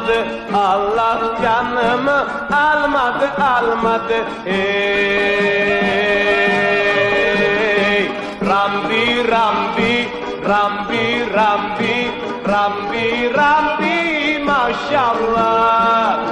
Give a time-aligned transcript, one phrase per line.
[0.00, 4.60] almadı Allah canımı almadı almadı Hey
[8.48, 10.08] Rambi Rambi
[10.48, 12.10] Rambi Rambi
[12.48, 16.30] Rambi Rambi maşallah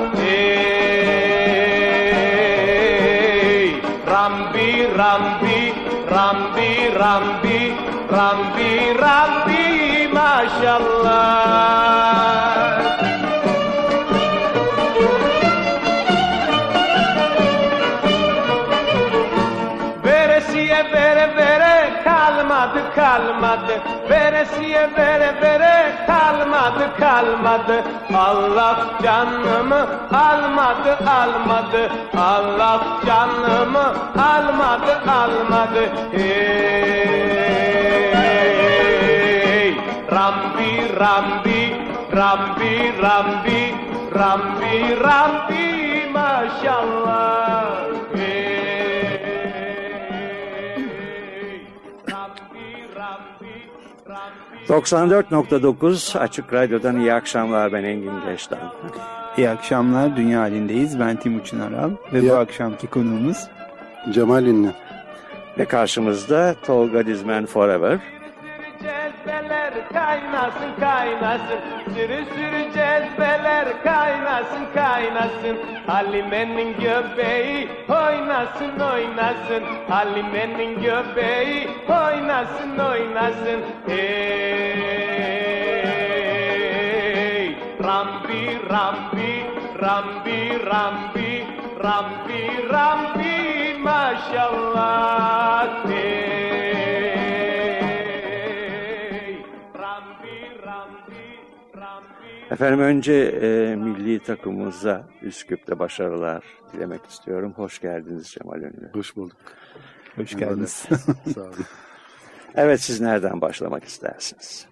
[4.99, 5.73] Rambi,
[6.11, 7.61] Rambi, Rambi,
[8.11, 11.98] Rambi, Rambi, maşallah.
[27.19, 31.91] Kalmadı Allah canımı almadı almadı.
[32.17, 33.87] Allah canımı
[34.33, 35.83] almadı almadı.
[36.13, 36.99] Hey
[40.13, 41.77] Rambi Rambi
[42.17, 43.75] Rambi Rambi
[44.15, 44.75] Rambi
[45.05, 45.67] Rambi
[46.13, 47.98] maşallah
[54.69, 58.59] 94.9 Açık Radyo'dan iyi akşamlar ben Engin Geçten.
[59.37, 61.01] İyi akşamlar Dünya halindeyiz.
[61.01, 62.31] Ben Timuçin Aral ve iyi.
[62.31, 63.49] bu akşamki konuğumuz
[64.11, 64.71] Cemal Ünlü.
[65.59, 67.99] Ve karşımızda Tolga Dizmen Forever
[69.29, 71.61] cezbeler kaynasın kaynasın.
[71.95, 75.59] Sürü sürü cezbeler kaynasın kaynasın.
[75.87, 79.65] Halime'nin göbeği oynasın oynasın.
[79.89, 83.61] Halime'nin göbeği oynasın oynasın.
[83.87, 83.99] Hey
[87.85, 89.45] Rambi Rambi
[89.83, 91.45] Rambi Rambi
[91.85, 95.69] Rambi Rambi maşallah.
[95.89, 96.08] Hey.
[102.59, 107.53] Efendim önce e, milli takımımıza Üsküp'te başarılar dilemek istiyorum.
[107.57, 108.91] Hoş geldiniz Cemal Ünlü.
[108.93, 109.37] Hoş bulduk.
[110.17, 110.73] Hoş geldiniz.
[111.35, 111.55] Sağ olun.
[112.55, 114.67] Evet siz nereden başlamak istersiniz?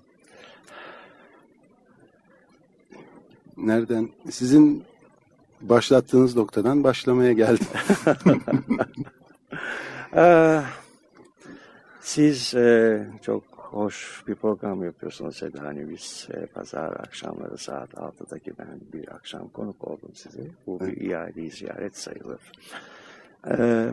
[3.56, 4.08] Nereden?
[4.30, 4.84] Sizin
[5.60, 7.66] başlattığınız noktadan başlamaya geldim.
[10.16, 10.60] Ee,
[12.00, 15.62] siz e, çok hoş bir program yapıyorsunuz Seda.
[15.62, 20.42] Hani biz e, pazar akşamları saat 6'daki ben bir akşam konuk oldum size.
[20.66, 22.40] Bu bir iade ziyaret sayılır.
[23.48, 23.90] Ee,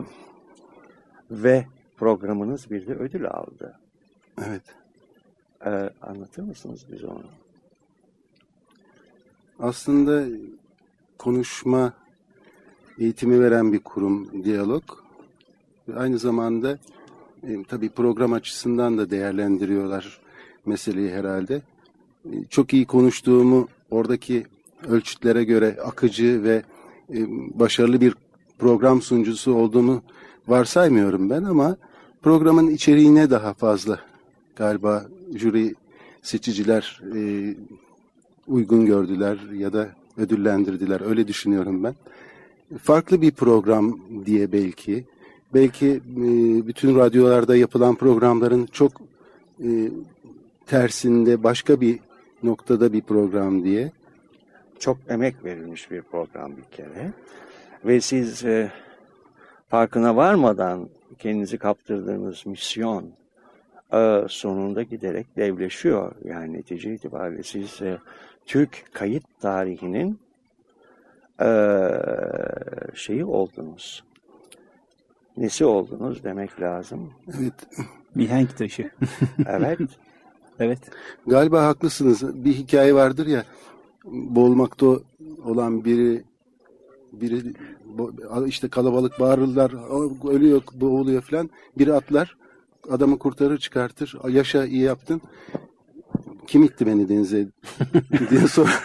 [1.30, 3.78] ve programınız bir de ödül aldı.
[4.46, 4.62] Evet.
[5.66, 7.30] Ee, anlatır mısınız bize onu?
[9.58, 10.38] Aslında
[11.18, 11.92] konuşma
[12.98, 14.84] eğitimi veren bir kurum diyalog.
[15.96, 16.78] Aynı zamanda
[17.48, 20.20] e, tabii program açısından da değerlendiriyorlar
[20.66, 21.62] meseleyi herhalde.
[22.24, 24.46] E, çok iyi konuştuğumu oradaki
[24.88, 26.62] ölçütlere göre akıcı ve
[27.14, 27.18] e,
[27.58, 28.14] başarılı bir
[28.58, 30.02] program sunucusu olduğumu
[30.48, 31.76] varsaymıyorum ben ama
[32.22, 34.00] programın içeriğine daha fazla
[34.56, 35.74] galiba jüri
[36.22, 37.00] seçiciler
[38.46, 41.94] uygun gördüler ya da ödüllendirdiler öyle düşünüyorum ben.
[42.78, 45.04] Farklı bir program diye belki
[45.54, 46.00] belki e,
[46.66, 48.92] bütün radyolarda yapılan programların çok
[49.60, 49.68] e,
[50.66, 51.98] tersinde başka bir
[52.42, 53.92] noktada bir program diye.
[54.78, 57.12] Çok emek verilmiş bir program bir kere.
[57.84, 58.72] Ve siz e,
[59.68, 63.04] farkına varmadan kendinizi kaptırdığınız misyon
[63.92, 66.12] e, sonunda giderek devleşiyor.
[66.24, 67.98] Yani netice itibariyle siz e,
[68.46, 70.18] Türk kayıt tarihinin
[71.40, 71.48] e,
[72.94, 74.04] şeyi oldunuz
[75.36, 77.10] nesi oldunuz demek lazım.
[77.38, 77.54] Evet.
[78.14, 78.90] Mihenk taşı.
[79.46, 79.78] evet.
[80.58, 80.78] evet.
[81.26, 82.44] Galiba haklısınız.
[82.44, 83.44] Bir hikaye vardır ya
[84.04, 84.86] boğulmakta
[85.44, 86.24] olan biri
[87.12, 87.42] biri
[88.46, 89.72] işte kalabalık bağırırlar
[90.30, 92.36] ölüyor boğuluyor falan biri atlar
[92.90, 95.22] adamı kurtarır çıkartır yaşa iyi yaptın
[96.46, 97.48] kim itti beni denize
[98.30, 98.84] diye sor.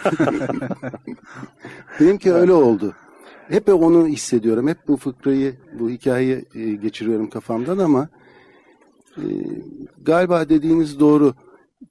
[2.00, 2.94] Benimki öyle oldu.
[3.50, 4.68] Hep onu hissediyorum.
[4.68, 8.08] Hep bu fıkrayı, bu hikayeyi e, geçiriyorum kafamdan ama
[9.16, 9.24] e,
[10.02, 11.34] galiba dediğiniz doğru.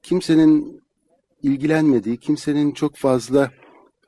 [0.04, 0.82] Kimsenin
[1.44, 3.52] ilgilenmediği, kimsenin çok fazla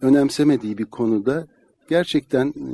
[0.02, 1.48] önemsemediği bir konuda
[1.90, 2.74] gerçekten e,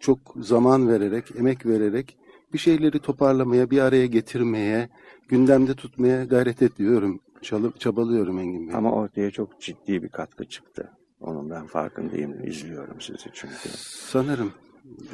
[0.00, 2.16] çok zaman vererek, emek vererek
[2.52, 4.88] bir şeyleri toparlamaya, bir araya getirmeye,
[5.28, 7.20] gündemde tutmaya gayret ediyorum.
[7.42, 8.76] Çalıp, çabalıyorum Engin Bey.
[8.76, 10.90] Ama ortaya çok ciddi bir katkı çıktı.
[11.20, 12.48] Onun ben farkındayım.
[12.48, 13.68] izliyorum sizi çünkü.
[14.10, 14.52] Sanırım.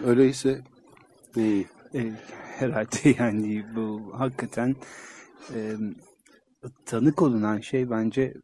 [0.04, 0.60] Öyleyse
[1.36, 1.66] iyi.
[1.94, 2.12] E,
[2.58, 4.76] herhalde yani bu hakikaten
[5.54, 5.72] e,
[6.86, 8.34] tanık olunan şey bence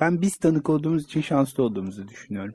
[0.00, 2.54] ben biz tanık olduğumuz için şanslı olduğumuzu düşünüyorum.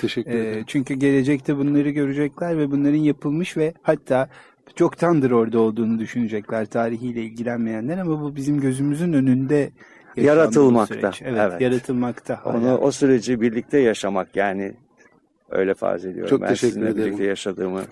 [0.00, 0.58] Teşekkür ederim.
[0.58, 4.28] E, çünkü gelecekte bunları görecekler ve bunların yapılmış ve hatta
[4.76, 9.72] çoktandır orada olduğunu düşünecekler tarihiyle ilgilenmeyenler ama bu bizim gözümüzün önünde
[10.16, 11.10] yaratılmakta.
[11.20, 12.40] Evet, evet, yaratılmakta.
[12.44, 12.78] Onu hala.
[12.78, 14.74] o süreci birlikte yaşamak yani
[15.50, 16.30] öyle farz ediyorum.
[16.30, 17.06] Çok ben teşekkür sizinle ederim.
[17.06, 17.84] birlikte yaşadığımı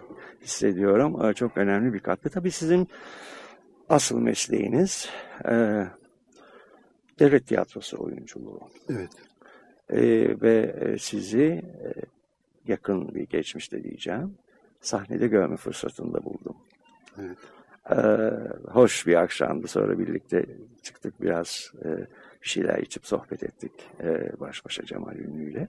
[0.42, 1.32] hissediyorum.
[1.32, 2.30] Çok önemli bir katkı.
[2.30, 2.88] Tabii sizin
[3.88, 5.08] asıl mesleğiniz
[5.44, 5.84] e,
[7.18, 8.60] devlet tiyatrosu oyunculuğu.
[8.90, 9.10] Evet.
[9.90, 10.00] E,
[10.42, 11.42] ve sizi
[11.84, 11.88] e,
[12.68, 14.34] yakın bir geçmişte diyeceğim
[14.80, 16.56] sahnede görme fırsatını buldum.
[17.20, 17.38] Evet.
[17.90, 18.30] Ee,
[18.70, 19.68] hoş bir akşamdı.
[19.68, 20.46] Sonra birlikte
[20.82, 21.88] çıktık biraz e,
[22.42, 25.68] bir şeyler içip sohbet ettik e, baş başa Cemal Ünlü ile.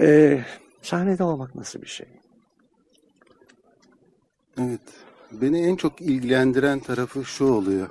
[0.00, 0.40] E,
[0.82, 2.08] sahnede olmak nasıl bir şey?
[4.58, 4.80] Evet.
[5.32, 7.88] Beni en çok ilgilendiren tarafı şu oluyor.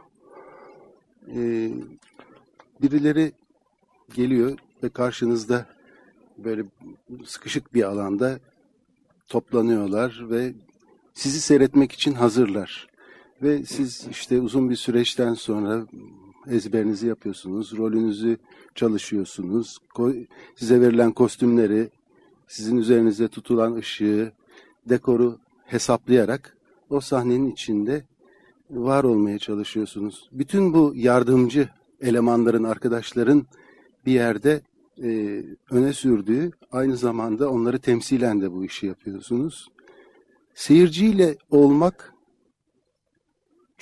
[1.28, 1.72] Ee,
[2.82, 3.32] birileri
[4.14, 5.66] geliyor ve karşınızda
[6.38, 6.64] böyle
[7.26, 8.40] sıkışık bir alanda
[9.28, 10.54] toplanıyorlar ve
[11.14, 12.88] sizi seyretmek için hazırlar.
[13.42, 15.88] Ve siz işte uzun bir süreçten sonra
[16.48, 18.38] ezberinizi yapıyorsunuz, rolünüzü
[18.76, 19.78] çalışıyorsunuz,
[20.56, 21.90] size verilen kostümleri,
[22.48, 24.32] sizin üzerinizde tutulan ışığı,
[24.90, 26.58] dekoru hesaplayarak
[26.90, 28.04] o sahnenin içinde
[28.70, 30.30] var olmaya çalışıyorsunuz.
[30.32, 31.70] Bütün bu yardımcı
[32.02, 33.46] elemanların, arkadaşların
[34.06, 34.62] bir yerde
[35.04, 39.68] e, öne sürdüğü, aynı zamanda onları temsilen de bu işi yapıyorsunuz.
[40.54, 42.11] Seyirciyle olmak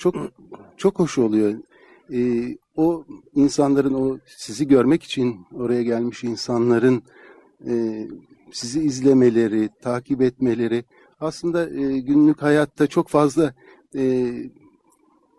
[0.00, 0.14] çok
[0.76, 1.54] çok hoş oluyor.
[2.12, 2.20] E,
[2.76, 3.04] o
[3.34, 7.02] insanların, o sizi görmek için oraya gelmiş insanların
[7.66, 8.06] e,
[8.52, 10.84] sizi izlemeleri, takip etmeleri,
[11.20, 13.54] aslında e, günlük hayatta çok fazla
[13.94, 14.32] e,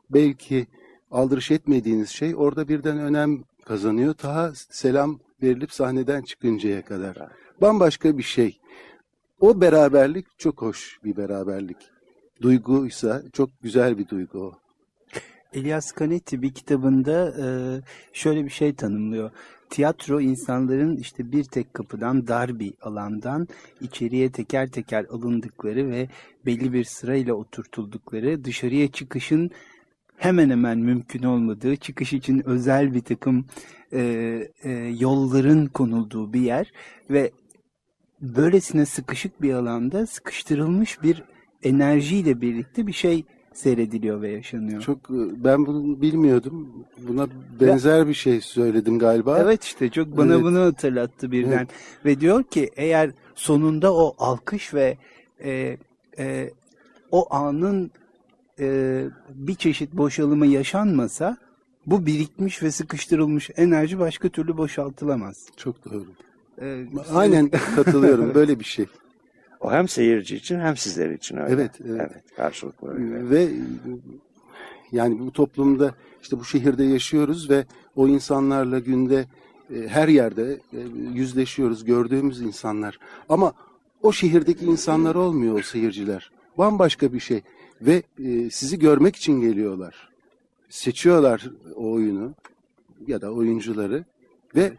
[0.10, 0.68] belki
[1.12, 4.14] aldırış etmediğiniz şey orada birden önem kazanıyor.
[4.14, 7.18] Ta selam verilip sahneden çıkıncaya kadar.
[7.62, 8.60] Bambaşka bir şey.
[9.40, 11.78] O beraberlik çok hoş bir beraberlik.
[12.42, 14.54] Duyguysa çok güzel bir duygu o.
[15.54, 17.34] Elias Canetti bir kitabında
[18.14, 19.32] şöyle bir şey tanımlıyor.
[19.70, 23.48] Tiyatro insanların işte bir tek kapıdan dar bir alandan
[23.82, 26.08] içeriye teker teker alındıkları ve
[26.46, 29.52] belli bir sırayla oturtuldukları dışarıya çıkışın
[30.18, 33.46] hemen hemen mümkün olmadığı, çıkış için özel bir takım
[33.94, 34.02] e,
[34.64, 36.72] e, yolların konulduğu bir yer
[37.10, 37.32] ve
[38.22, 41.24] böylesine sıkışık bir alanda sıkıştırılmış bir
[41.64, 44.82] enerjiyle birlikte bir şey seyrediliyor ve yaşanıyor.
[44.82, 45.10] Çok
[45.44, 46.86] ben bunu bilmiyordum.
[47.08, 47.28] Buna
[47.60, 49.40] benzer ya, bir şey söyledim galiba.
[49.40, 50.44] Evet işte çok bana evet.
[50.44, 51.58] bunu hatırlattı birden.
[51.58, 51.70] Evet.
[52.06, 54.98] Ve diyor ki eğer sonunda o alkış ve
[55.44, 55.78] e,
[56.18, 56.50] e,
[57.12, 57.92] o anın
[58.60, 61.38] e, bir çeşit boşalımı yaşanmasa
[61.86, 65.48] bu birikmiş ve sıkıştırılmış enerji başka türlü boşaltılamaz.
[65.58, 66.06] Çok doğru.
[66.62, 68.86] Ee, Aynen katılıyorum böyle bir şey.
[69.62, 71.54] O hem seyirci için hem sizler için öyle.
[71.54, 72.12] Evet, evet.
[72.12, 73.30] evet karşılıklı öyle.
[73.30, 73.50] Ve
[74.92, 77.66] yani bu toplumda işte bu şehirde yaşıyoruz ve
[77.96, 79.26] o insanlarla günde
[79.76, 80.80] e, her yerde e,
[81.14, 83.00] yüzleşiyoruz gördüğümüz insanlar.
[83.30, 83.54] Ama
[84.02, 86.32] o şehirdeki insanlar olmuyor o seyirciler.
[86.58, 87.42] Bambaşka bir şey
[87.82, 90.10] ve e, sizi görmek için geliyorlar.
[90.70, 92.34] Seçiyorlar o oyunu
[93.08, 94.06] ya da oyuncuları
[94.56, 94.74] ve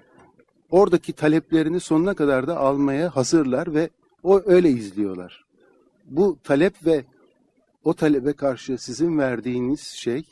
[0.71, 3.91] oradaki taleplerini sonuna kadar da almaya hazırlar ve
[4.23, 5.45] o öyle izliyorlar.
[6.05, 7.05] Bu talep ve
[7.85, 10.23] o talebe karşı sizin verdiğiniz şey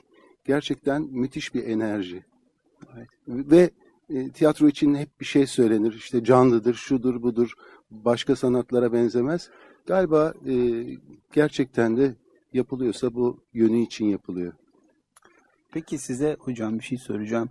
[0.45, 2.25] gerçekten müthiş bir enerji.
[2.97, 3.09] Evet.
[3.29, 3.71] Ve
[4.11, 5.93] e, tiyatro için hep bir şey söylenir.
[5.93, 7.53] İşte canlıdır, şudur, budur,
[7.91, 9.51] başka sanatlara benzemez.
[9.87, 10.85] Galiba e,
[11.33, 12.15] gerçekten de
[12.53, 14.53] yapılıyorsa bu yönü için yapılıyor.
[15.73, 17.51] Peki size hocam bir şey soracağım.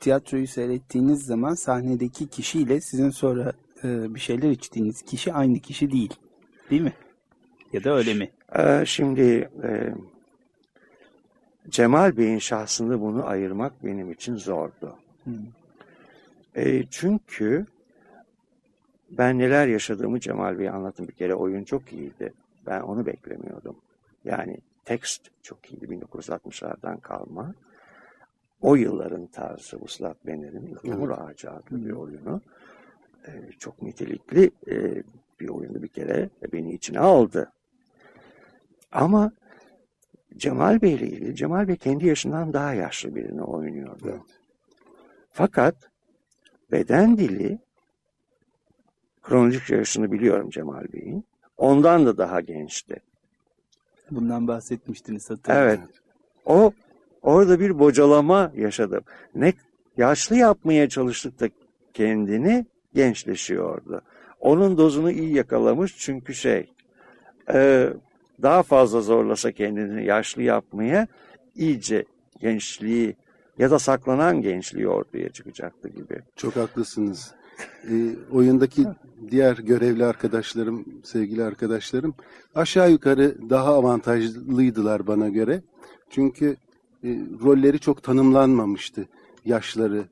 [0.00, 3.52] Tiyatroyu seyrettiğiniz zaman sahnedeki kişiyle sizin sonra
[3.84, 6.14] e, bir şeyler içtiğiniz kişi aynı kişi değil.
[6.70, 6.92] Değil mi?
[7.72, 8.30] Ya da öyle mi?
[8.56, 9.94] Ee, şimdi e,
[11.68, 14.96] Cemal Bey'in şahsında bunu ayırmak benim için zordu.
[16.56, 17.66] E, çünkü
[19.10, 21.08] ben neler yaşadığımı Cemal Bey'e anlattım.
[21.08, 22.32] Bir kere oyun çok iyiydi.
[22.66, 23.76] Ben onu beklemiyordum.
[24.24, 27.54] Yani tekst çok iyiydi 1960'lardan kalma.
[28.60, 32.40] O yılların tarzı Vuslat Bener'in Ihlamur Ağacı adlı bir oyunu.
[33.28, 35.02] E, çok nitelikli e,
[35.40, 37.52] bir oyunu bir kere beni içine aldı.
[38.92, 39.32] Ama
[40.36, 44.08] Cemal Bey ile ilgili, Cemal Bey kendi yaşından daha yaşlı birini oynuyordu.
[44.10, 44.40] Evet.
[45.30, 45.74] Fakat
[46.72, 47.58] beden dili
[49.22, 51.24] kronolojik yaşını biliyorum Cemal Bey'in.
[51.56, 52.96] Ondan da daha gençti.
[54.10, 55.80] Bundan bahsetmiştiniz hatırlıyorum.
[55.84, 56.00] Evet.
[56.44, 56.72] O
[57.22, 59.04] orada bir bocalama yaşadım.
[59.34, 59.52] Ne
[59.96, 61.48] yaşlı yapmaya çalıştık da
[61.94, 62.66] kendini
[62.98, 64.02] gençleşiyordu.
[64.40, 66.66] Onun dozunu iyi yakalamış çünkü şey
[67.54, 67.88] e,
[68.42, 71.06] daha fazla zorlasa kendini yaşlı yapmaya
[71.56, 72.04] iyice
[72.40, 73.16] gençliği
[73.58, 76.18] ya da saklanan gençliği ortaya çıkacaktı gibi.
[76.36, 77.34] Çok haklısınız.
[77.90, 78.86] Ee, oyundaki
[79.30, 82.14] diğer görevli arkadaşlarım, sevgili arkadaşlarım
[82.54, 85.62] aşağı yukarı daha avantajlıydılar bana göre.
[86.10, 86.56] Çünkü
[87.04, 87.08] e,
[87.44, 89.08] rolleri çok tanımlanmamıştı
[89.44, 90.04] yaşları.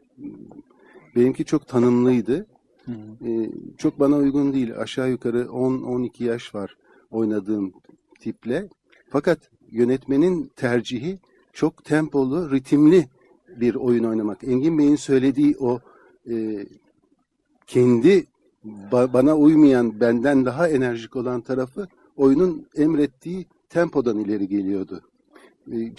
[1.16, 2.46] Benimki çok tanımlıydı.
[2.88, 4.78] Ee, çok bana uygun değil.
[4.78, 6.76] Aşağı yukarı 10-12 yaş var
[7.10, 7.72] oynadığım
[8.20, 8.68] tiple.
[9.10, 9.38] Fakat
[9.70, 11.18] yönetmenin tercihi
[11.52, 13.08] çok tempolu, ritimli
[13.56, 14.44] bir oyun oynamak.
[14.44, 15.80] Engin Bey'in söylediği o
[16.30, 16.66] e,
[17.66, 18.26] kendi
[18.92, 25.00] ba- bana uymayan, benden daha enerjik olan tarafı oyunun emrettiği tempodan ileri geliyordu.
[25.72, 25.94] E,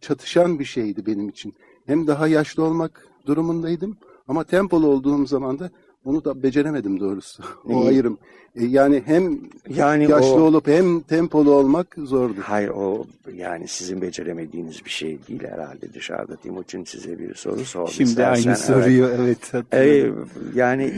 [0.00, 1.54] çatışan bir şeydi benim için.
[1.86, 3.96] Hem daha yaşlı olmak durumundaydım
[4.28, 5.70] ama tempolu olduğum zaman da
[6.04, 7.42] onu da beceremedim doğrusu.
[7.64, 7.88] o İyi.
[7.88, 8.18] ayrım.
[8.56, 9.40] E, yani hem
[9.76, 12.34] Yani yaşlı o olup hem tempolu olmak zordu.
[12.42, 17.90] hayır o yani sizin beceremediğiniz bir şey değil herhalde dışarıda Timuçin size bir soru sordu.
[17.90, 20.28] Şimdi İstersen, aynı soruyu evet, Ee, hatırlıyorum.
[20.54, 20.92] yani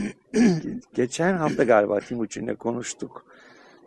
[0.95, 3.25] geçen hafta galiba Timuçin'le konuştuk.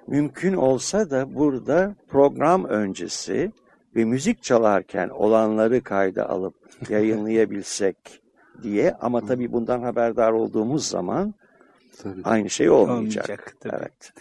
[0.07, 3.51] Mümkün olsa da burada program öncesi
[3.95, 6.53] ve müzik çalarken olanları kayda alıp
[6.89, 8.21] yayınlayabilsek
[8.63, 11.33] diye ama tabii bundan haberdar olduğumuz zaman
[12.03, 12.21] Tabii.
[12.23, 13.25] aynı şey olmayacak.
[13.29, 13.75] Olmayacak, tabii.
[13.79, 14.13] Evet.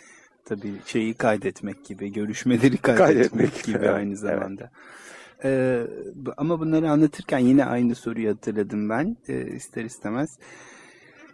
[0.44, 4.70] Tabii şeyi kaydetmek gibi, görüşmeleri kaydetmek, Kaydetmek, gibi evet, aynı zamanda.
[5.44, 5.82] Ee,
[6.14, 10.38] bu- ama bunları anlatırken yine aynı soruyu hatırladım ben e, ister istemez.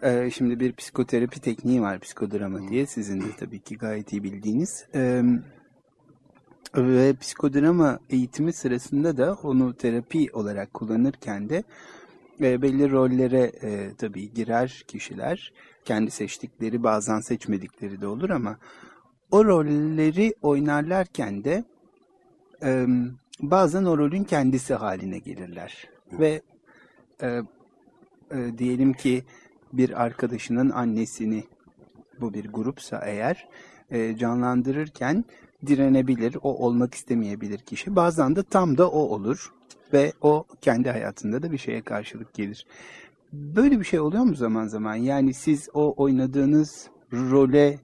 [0.02, 4.86] Ee, şimdi bir psikoterapi tekniği var psikodrama diye sizin de tabii ki gayet iyi bildiğiniz.
[4.94, 5.22] Ee,
[6.76, 11.62] ve psikodrama eğitimi sırasında da onu terapi olarak kullanırken de
[12.40, 15.52] e, belli rollere e, tabii girer kişiler.
[15.84, 18.58] Kendi seçtikleri bazen seçmedikleri de olur ama
[19.30, 21.64] o rolleri oynarlarken de
[22.62, 22.86] e,
[23.40, 25.88] bazen o rolün kendisi haline gelirler.
[26.12, 26.42] Ve
[27.22, 27.26] e,
[28.30, 29.24] e, diyelim ki
[29.72, 31.44] bir arkadaşının annesini
[32.20, 33.48] bu bir grupsa eğer
[33.90, 35.24] e, canlandırırken
[35.66, 37.96] direnebilir, o olmak istemeyebilir kişi.
[37.96, 39.52] Bazen de tam da o olur
[39.92, 42.66] ve o kendi hayatında da bir şeye karşılık gelir.
[43.32, 44.94] Böyle bir şey oluyor mu zaman zaman?
[44.94, 47.78] Yani siz o oynadığınız role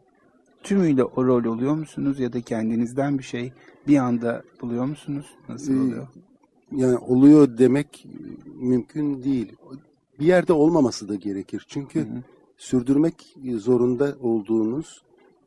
[0.62, 3.52] tümüyle o rol oluyor musunuz ya da kendinizden bir şey
[3.88, 5.26] bir anda buluyor musunuz?
[5.48, 6.08] Nasıl Ee, oluyor?
[6.72, 8.06] yani oluyor demek
[8.60, 9.52] mümkün değil.
[10.20, 11.64] Bir yerde olmaması da gerekir.
[11.68, 12.06] Çünkü
[12.56, 15.02] sürdürmek zorunda olduğunuz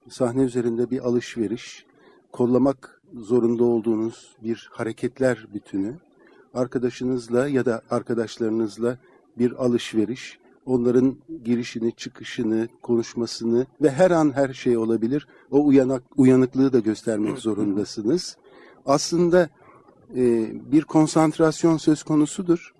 [0.09, 1.85] sahne üzerinde bir alışveriş,
[2.31, 5.95] kollamak zorunda olduğunuz bir hareketler bütünü,
[6.53, 8.97] arkadaşınızla ya da arkadaşlarınızla
[9.37, 15.27] bir alışveriş, onların girişini, çıkışını, konuşmasını ve her an her şey olabilir.
[15.51, 18.37] O uyanak, uyanıklığı da göstermek zorundasınız.
[18.85, 19.49] Aslında
[20.15, 22.73] e, bir konsantrasyon söz konusudur.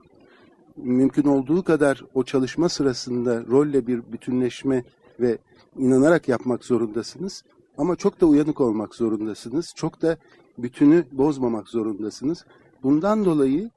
[0.78, 4.84] Mümkün olduğu kadar o çalışma sırasında rolle bir bütünleşme
[5.20, 5.38] ve
[5.78, 7.44] inanarak yapmak zorundasınız.
[7.78, 9.74] Ama çok da uyanık olmak zorundasınız.
[9.76, 10.18] Çok da
[10.58, 12.46] bütünü bozmamak zorundasınız.
[12.84, 13.70] Bundan dolayı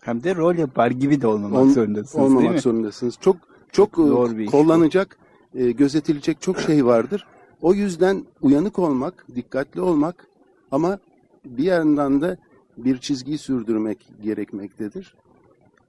[0.00, 2.60] Hem de rol yapar gibi de olmamak ol- zorundasınız değil olmamak mi?
[2.60, 3.18] zorundasınız.
[3.20, 3.36] Çok
[3.72, 5.18] çok zor e, bir kullanacak,
[5.54, 7.26] e, gözetilecek çok şey vardır.
[7.62, 10.26] O yüzden uyanık olmak, dikkatli olmak
[10.70, 10.98] ama
[11.44, 12.36] bir yandan da
[12.76, 15.14] bir çizgiyi sürdürmek gerekmektedir.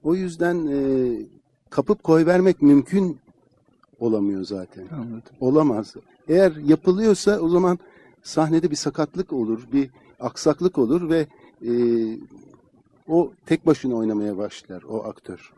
[0.04, 0.78] O yüzden e,
[1.70, 3.18] kapıp koy vermek mümkün
[4.00, 4.84] olamıyor zaten.
[4.92, 5.22] Anladım.
[5.40, 5.94] Olamaz.
[6.28, 7.78] Eğer yapılıyorsa o zaman
[8.22, 11.26] sahnede bir sakatlık olur, bir aksaklık olur ve
[11.62, 11.70] e,
[13.08, 15.52] o tek başına oynamaya başlar o aktör.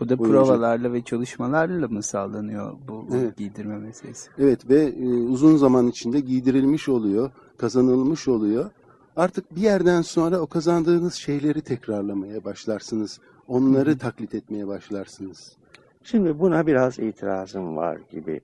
[0.00, 0.32] Bu da Oyuncu.
[0.32, 3.36] provalarla ve çalışmalarla mı sağlanıyor bu Evet.
[3.36, 4.30] giydirme meselesi?
[4.38, 8.70] Evet ve e, uzun zaman içinde giydirilmiş oluyor, kazanılmış oluyor.
[9.16, 13.20] Artık bir yerden sonra o kazandığınız şeyleri tekrarlamaya başlarsınız.
[13.48, 15.56] Onları taklit etmeye başlarsınız.
[16.04, 18.40] Şimdi buna biraz itirazım var gibi.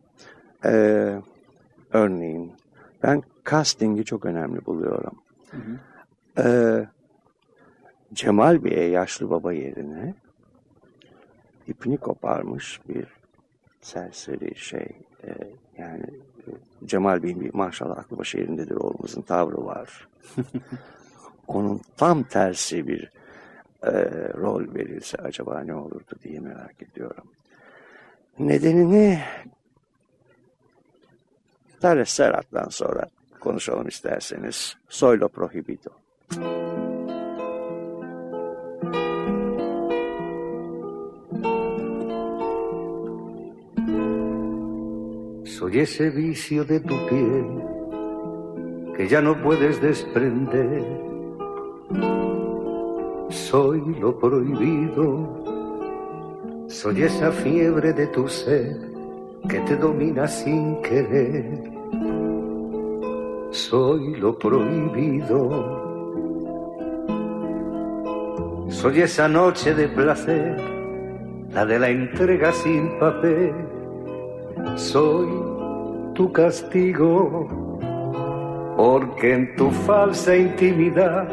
[0.64, 1.20] Ee,
[1.92, 2.52] örneğin
[3.02, 5.12] ben casting'i çok önemli buluyorum.
[6.38, 6.86] Ee,
[8.12, 10.14] Cemal Bey'e yaşlı baba yerine
[11.66, 13.06] ipini koparmış bir
[13.80, 14.88] serseri şey.
[15.24, 15.34] Ee,
[15.78, 16.04] yani
[16.38, 16.50] e,
[16.86, 20.08] Cemal Bey'in bir maşallah aklı başı yerindedir olmasın tavrı var.
[21.46, 23.10] Onun tam tersi bir
[23.82, 23.92] e,
[24.34, 27.24] rol verilse acaba ne olurdu diye merak ediyorum.
[28.38, 29.20] Nedenini
[32.04, 33.06] Serhat'tan sonra
[33.40, 34.76] konuşalım isterseniz.
[34.88, 36.03] Soylo Prohibido.
[45.44, 47.46] Soy ese vicio de tu piel
[48.96, 50.84] que ya no puedes desprender.
[53.28, 55.42] Soy lo prohibido.
[56.68, 58.76] Soy esa fiebre de tu ser
[59.48, 61.70] que te domina sin querer.
[63.50, 65.83] Soy lo prohibido.
[68.84, 70.60] Soy esa noche de placer,
[71.54, 73.54] la de la entrega sin papel.
[74.74, 75.26] Soy
[76.14, 77.48] tu castigo,
[78.76, 81.26] porque en tu falsa intimidad,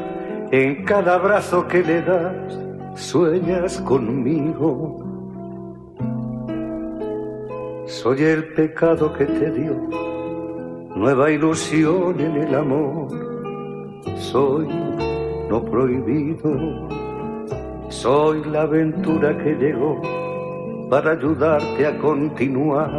[0.53, 2.57] en cada abrazo que le das,
[2.95, 5.03] sueñas conmigo.
[7.85, 9.75] Soy el pecado que te dio
[10.95, 13.09] nueva ilusión en el amor.
[14.15, 14.69] Soy
[15.49, 17.00] lo prohibido.
[18.01, 20.01] Soy la aventura que llegó
[20.89, 22.89] para ayudarte a continuar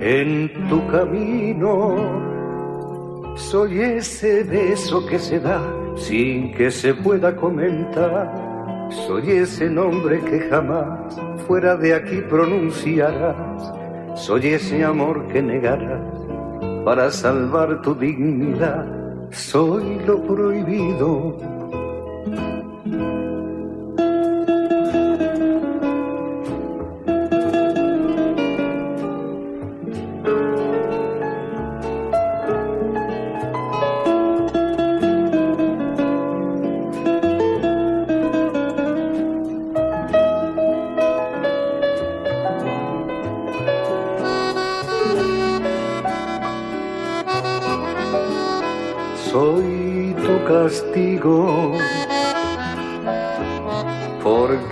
[0.00, 1.94] en tu camino.
[3.36, 5.60] Soy ese beso que se da
[5.96, 8.32] sin que se pueda comentar.
[9.06, 13.74] Soy ese nombre que jamás fuera de aquí pronunciarás.
[14.14, 16.00] Soy ese amor que negarás
[16.82, 18.86] para salvar tu dignidad.
[19.32, 21.55] Soy lo prohibido.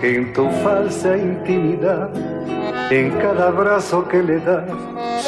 [0.05, 2.11] En tu falsa intimidad,
[2.91, 4.65] en cada abrazo que le das,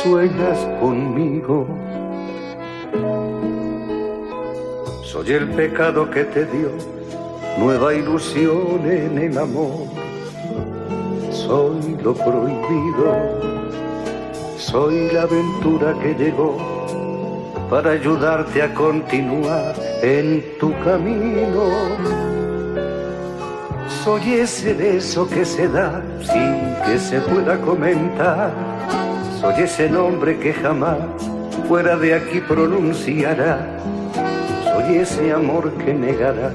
[0.03, 1.67] sueñas conmigo.
[5.03, 6.69] Soy el pecado que te dio
[7.59, 9.87] nueva ilusión en el amor.
[11.31, 13.17] Soy lo prohibido,
[14.59, 16.59] soy la aventura que llegó
[17.71, 22.36] para ayudarte a continuar en tu camino.
[24.07, 28.53] Soy ese beso que se da sin que se pueda comentar.
[29.41, 31.01] Soy ese nombre que jamás
[31.67, 33.67] fuera de aquí pronunciará.
[34.63, 36.55] Soy ese amor que negarás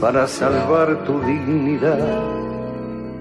[0.00, 2.18] para salvar tu dignidad.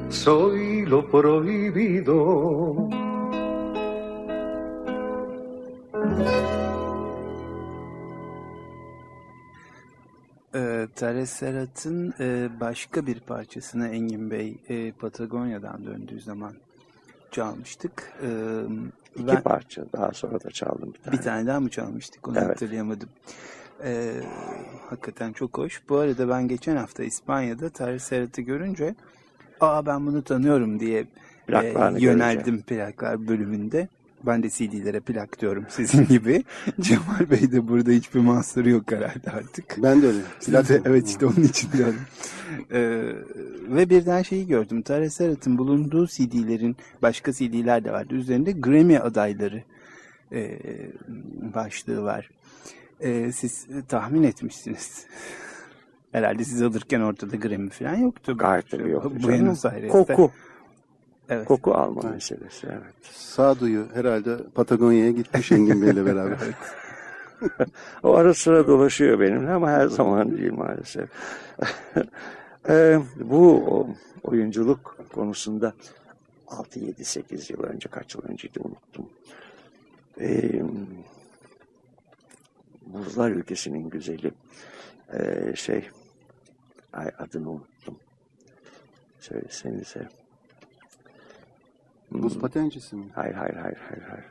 [0.10, 2.90] Soy lo prohibido.
[11.02, 16.54] E, Teres Serhat'ın e, başka bir parçasını Engin Bey e, Patagonya'dan döndüğü zaman
[17.32, 18.14] çalmıştık.
[18.24, 18.28] E,
[19.16, 21.18] İki ben- parça daha sonra da çaldım bir tane.
[21.18, 22.50] Bir tane daha mı çalmıştık onu Evet.
[22.50, 23.10] hatırlayamadım.
[23.84, 24.12] Ee,
[24.90, 25.82] hakikaten çok hoş.
[25.90, 28.96] Bu arada ben geçen hafta İspanya'da Teres Serhat'ı görünce
[29.60, 31.06] aa ben bunu tanıyorum diye
[31.54, 33.88] e, yöneldim plaklar bölümünde.
[34.26, 36.44] Ben de CD'lere plak diyorum sizin gibi.
[36.82, 39.76] Cemal Bey de burada hiçbir mahsuru yok herhalde artık.
[39.78, 40.20] Ben de öyle.
[40.40, 41.96] Siz de- evet işte onun için diyorum.
[42.72, 43.14] Ee,
[43.76, 44.82] ve birden şeyi gördüm.
[44.82, 48.16] Tare Serhat'ın bulunduğu CD'lerin başka CD'ler de vardı.
[48.16, 49.64] Üzerinde Grammy adayları
[50.32, 50.58] e,
[51.56, 52.30] başlığı var.
[53.00, 55.06] E, siz tahmin etmişsiniz.
[56.12, 58.38] Herhalde siz alırken ortada Grammy falan yoktu.
[58.38, 59.12] Gayet tabii yoktu.
[59.24, 59.88] Buenos Aires'te.
[60.16, 60.32] Koku.
[61.32, 61.48] Evet.
[61.48, 63.06] Koku alma meselesi evet.
[63.12, 66.38] Sağduyu herhalde Patagonya'ya gitmiş Engin Bey'le beraber.
[68.04, 71.10] O ara sıra dolaşıyor benimle ama her zaman değil maalesef.
[72.70, 73.88] Eee, bu
[74.24, 75.74] oyunculuk konusunda
[76.48, 79.10] 6, 7, 8 yıl önce kaç yıl önceydi unuttum.
[80.20, 80.64] Eee
[82.86, 84.32] Buzlar ülkesinin güzeli
[85.14, 85.90] eee, şey
[86.94, 87.98] ay adını unuttum.
[89.20, 90.08] Söylesenize.
[92.12, 93.06] Buz patencisi mi?
[93.16, 94.04] Hayır hayır hayır hayır.
[94.10, 94.26] hayır.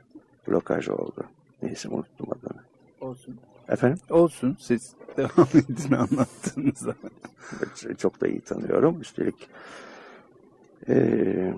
[0.48, 1.24] Blokaj oldu.
[1.62, 2.62] Neyse unuttum adını.
[3.00, 3.40] Olsun.
[3.68, 3.98] Efendim?
[4.10, 4.56] Olsun.
[4.60, 6.94] Siz devam edin anlattığınıza.
[7.98, 9.00] Çok da iyi tanıyorum.
[9.00, 9.48] Üstelik
[10.88, 11.54] eee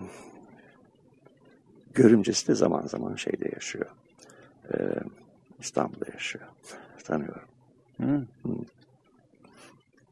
[1.94, 3.86] görümcesi de zaman zaman şeyde yaşıyor.
[4.74, 4.94] Eee,
[5.60, 6.44] İstanbul'da yaşıyor.
[7.04, 7.48] Tanıyorum.
[8.00, 8.26] Hı.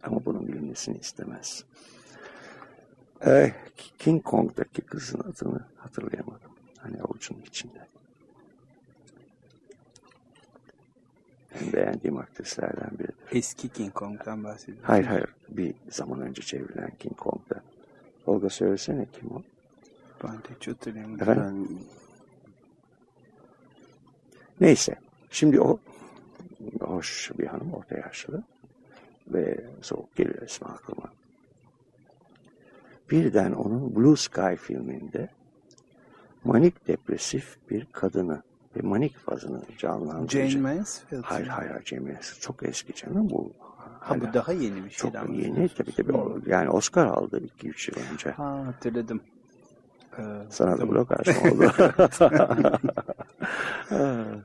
[0.03, 1.65] Ama bunun bilinmesini istemez.
[3.27, 3.53] Ee,
[3.99, 6.51] King Kong'daki kızın adını hatırlayamadım.
[6.79, 7.87] Hani avucunun içinde.
[11.55, 13.15] En beğendiğim aktrislerden biridir.
[13.33, 14.85] Eski King Kong'dan bahsediyorum.
[14.87, 15.35] Hayır hayır.
[15.49, 17.63] Bir zaman önce çevrilen King Kong'da.
[18.27, 19.43] Olga söylesene kim o?
[20.25, 21.27] Ben de hiç hatırlayamadım.
[21.27, 21.69] Ben
[24.61, 24.95] Neyse.
[25.31, 25.79] Şimdi o
[26.81, 28.43] hoş bir hanım orta yaşlı
[29.29, 31.13] ve soğuk geliyor ismi aklıma.
[33.11, 35.29] Birden onun Blue Sky filminde
[36.45, 38.43] manik depresif bir kadını
[38.77, 40.51] ve manik fazını canlandıracak.
[40.51, 41.23] Jane Mansfield.
[41.23, 43.53] Hayır hayır Jane Mansfield çok eski canım bu.
[44.01, 47.89] Ha bu daha yeni bir çok şeyden yeni tabii tabii o- yani Oscar aldı 2-3
[47.89, 48.31] yıl önce.
[48.31, 49.21] Ha hatırladım.
[50.19, 51.73] Ee, Sana da mı oldu?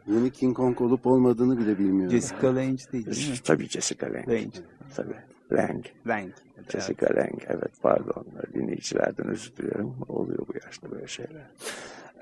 [0.07, 2.11] yeni King Kong olup olmadığını bile bilmiyorum.
[2.11, 3.37] Jessica Lange değil, değil mi?
[3.43, 4.27] tabii Jessica Lange.
[4.27, 4.49] Lange.
[4.95, 5.15] Tabii.
[5.51, 5.91] Lange.
[6.07, 6.33] Lange.
[6.69, 7.45] Jessica Lange.
[7.47, 8.25] Evet pardon.
[8.53, 9.95] Dinleyicilerden özür diliyorum.
[10.07, 11.47] Oluyor bu yaşta böyle şeyler.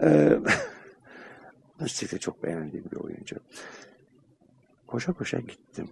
[0.02, 0.40] Ee,
[2.20, 3.36] çok beğendiğim bir oyuncu.
[4.88, 5.90] Koşa koşa gittim.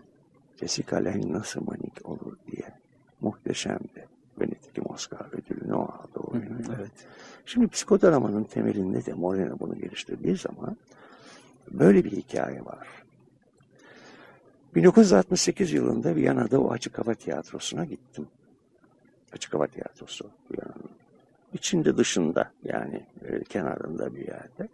[0.59, 2.67] Jessica Lange nasıl manik olur diye.
[3.21, 4.07] Muhteşemdi.
[4.41, 6.33] Ve nitekim Oscar ödülünü o aldı o.
[6.77, 6.91] Evet.
[7.45, 10.77] Şimdi psikodramanın temelinde de Moreno bunu geliştirdiği zaman
[11.71, 12.87] böyle bir hikaye var.
[14.75, 18.27] 1968 yılında Viyana'da o Açık Hava Tiyatrosu'na gittim.
[19.33, 20.91] Açık Hava Tiyatrosu Viyana'nın.
[21.53, 24.67] İçinde dışında yani e, kenarında bir yerde.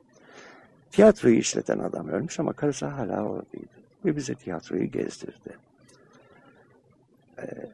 [0.91, 3.77] Tiyatroyu işleten adam ölmüş ama karısı hala oradaydı.
[4.05, 5.57] Ve bize tiyatroyu gezdirdi.
[7.39, 7.69] Ee,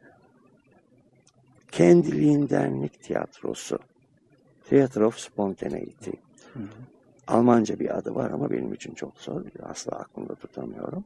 [1.72, 3.80] kendiliğindenlik tiyatrosu.
[4.70, 6.12] Theater of Spontaneity.
[7.28, 9.42] Almanca bir adı var ama benim için çok zor.
[9.64, 11.04] Asla aklımda tutamıyorum.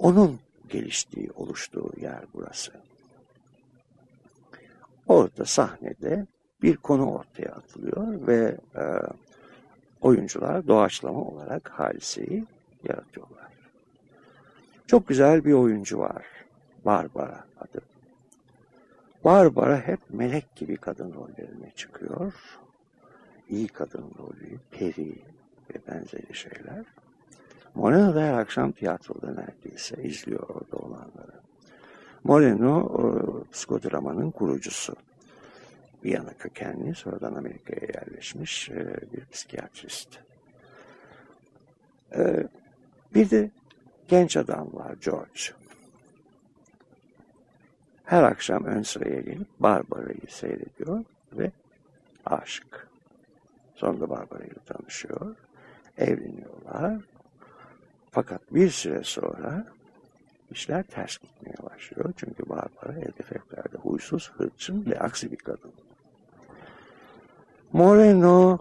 [0.00, 2.72] Onun geliştiği, oluştuğu yer burası.
[5.06, 6.26] Orada sahnede
[6.62, 8.84] bir konu ortaya atılıyor ve e,
[10.00, 12.44] oyuncular doğaçlama olarak hadiseyi
[12.88, 13.52] yaratıyorlar.
[14.86, 16.26] Çok güzel bir oyuncu var.
[16.84, 17.80] Barbara adı.
[19.24, 22.34] Barbara hep melek gibi kadın rollerine çıkıyor.
[23.48, 25.18] İyi kadın rolü, peri
[25.70, 26.84] ve benzeri şeyler.
[27.74, 31.32] Moreno her akşam tiyatroda neredeyse izliyor orada olanları.
[32.24, 34.96] Moreno o, psikodramanın kurucusu.
[36.04, 40.18] Viyana kökenli, sonradan Amerika'ya yerleşmiş e, bir psikiyatrist.
[42.16, 42.46] E,
[43.14, 43.50] bir de
[44.08, 45.40] genç adam var George.
[48.04, 51.50] Her akşam ön sıraya gelip Barbara'yı seyrediyor ve
[52.26, 52.88] aşık.
[53.74, 55.36] Sonra da Barbara ile tanışıyor.
[55.98, 57.09] Evleniyorlar.
[58.10, 59.66] Fakat bir süre sonra
[60.50, 62.12] işler ters gitmeye başlıyor.
[62.16, 65.72] Çünkü Barbara evde fevkalade huysuz, hırçın ve aksi bir kadın.
[67.72, 68.58] Moreno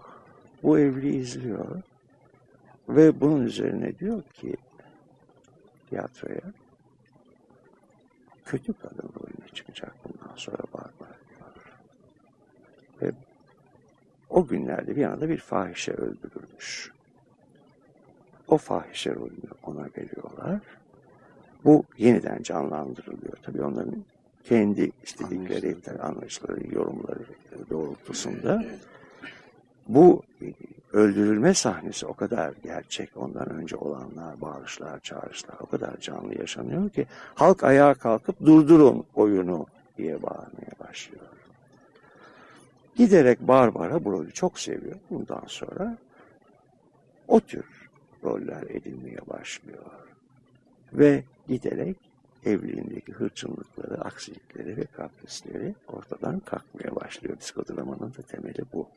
[0.63, 1.81] bu evliliği izliyor
[2.89, 4.55] ve bunun üzerine diyor ki
[5.89, 6.41] tiyatroya
[8.45, 11.73] kötü kadın rolüne çıkacak bundan sonra Barbara diyor.
[13.01, 13.11] Ve
[14.29, 16.91] o günlerde bir anda bir fahişe öldürülmüş.
[18.49, 20.59] O fahişe rolünü ona veriyorlar.
[21.65, 23.37] Bu yeniden canlandırılıyor.
[23.43, 24.03] Tabii onların
[24.43, 27.19] kendi istedikleri anlayışları, yorumları
[27.69, 28.63] doğrultusunda.
[29.87, 30.23] Bu
[30.93, 33.17] öldürülme sahnesi o kadar gerçek.
[33.17, 39.65] Ondan önce olanlar, bağırışlar, çağrışlar o kadar canlı yaşanıyor ki halk ayağa kalkıp durdurun oyunu
[39.97, 41.25] diye bağırmaya başlıyor.
[42.95, 44.95] Giderek Barbara bu rolü çok seviyor.
[45.09, 45.97] Bundan sonra
[47.27, 47.78] o tür
[48.23, 49.85] roller edinmeye başlıyor.
[50.93, 51.97] Ve giderek
[52.45, 57.37] evliliğindeki hırçınlıkları, aksilikleri ve kaprisleri ortadan kalkmaya başlıyor.
[57.37, 58.87] Psikodramanın da temeli bu.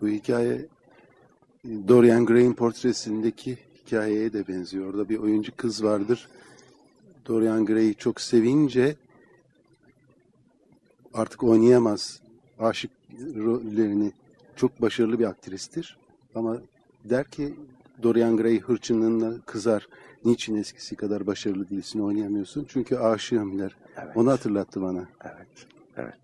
[0.00, 0.66] Bu hikaye
[1.64, 4.86] Dorian Gray'in portresindeki hikayeye de benziyor.
[4.86, 6.28] Orada bir oyuncu kız vardır.
[7.26, 8.96] Dorian Gray'i çok sevince
[11.14, 12.20] artık oynayamaz.
[12.58, 14.12] Aşık rollerini
[14.56, 15.98] çok başarılı bir aktristir.
[16.34, 16.58] Ama
[17.04, 17.54] der ki
[18.02, 19.88] Dorian Gray hırçınlığına kızar.
[20.24, 22.66] Niçin eskisi kadar başarılı değilsin, oynayamıyorsun?
[22.68, 23.76] Çünkü aşığım der.
[23.96, 24.16] Evet.
[24.16, 25.08] Onu hatırlattı bana.
[25.24, 26.18] Evet, evet.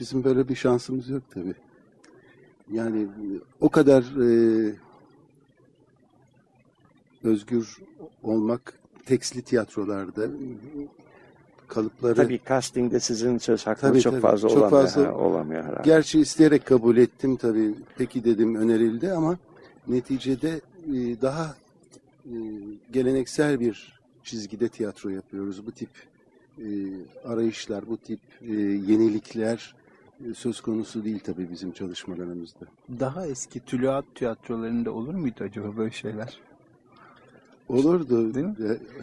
[0.00, 1.54] bizim böyle bir şansımız yok tabii.
[2.72, 3.08] Yani
[3.60, 4.74] o kadar e,
[7.24, 7.76] özgür
[8.22, 10.28] olmak tekstli tiyatrolarda
[11.68, 14.22] kalıpları Tabii castingde sizin söz hakkınız Tabii, çok tabii.
[14.22, 15.82] fazla Çok olamıyor, fazla- ha, olamıyor herhalde.
[15.84, 17.74] Gerçi isteyerek kabul ettim tabii.
[17.98, 19.38] Peki dedim önerildi ama
[19.88, 21.56] neticede e, daha
[22.26, 22.34] e,
[22.92, 25.66] geleneksel bir çizgide tiyatro yapıyoruz.
[25.66, 25.90] Bu tip
[26.58, 26.66] e,
[27.24, 29.74] arayışlar, bu tip e, yenilikler
[30.34, 32.66] söz konusu değil tabii bizim çalışmalarımızda.
[33.00, 36.38] Daha eski tülyat tiyatrolarında olur muydu acaba böyle şeyler?
[37.68, 38.34] Olurdu.
[38.34, 38.54] Değil mi?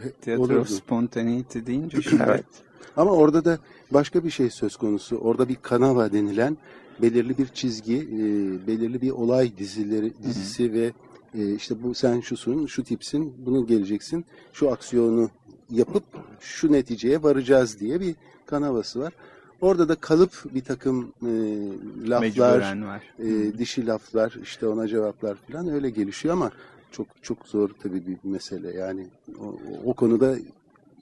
[0.05, 0.65] E, Tiyatro olurdu.
[0.65, 2.45] spontaneity deyince şimdi Evet.
[2.97, 3.59] Ama orada da
[3.91, 5.17] başka bir şey söz konusu.
[5.17, 6.57] Orada bir kanava denilen
[7.01, 10.91] belirli bir çizgi, e, belirli bir olay dizileri dizisi ve
[11.37, 15.29] e, işte bu sen şusun, şu tipsin, bunu geleceksin, şu aksiyonu
[15.69, 16.03] yapıp
[16.39, 19.13] şu neticeye varacağız diye bir kanavası var.
[19.61, 21.31] Orada da kalıp bir takım e,
[22.09, 22.77] laflar,
[23.19, 26.51] e, dişi laflar, işte ona cevaplar falan öyle gelişiyor ama
[26.95, 28.77] çok çok zor tabii bir mesele.
[28.77, 29.07] Yani
[29.39, 29.55] o,
[29.85, 30.35] o konuda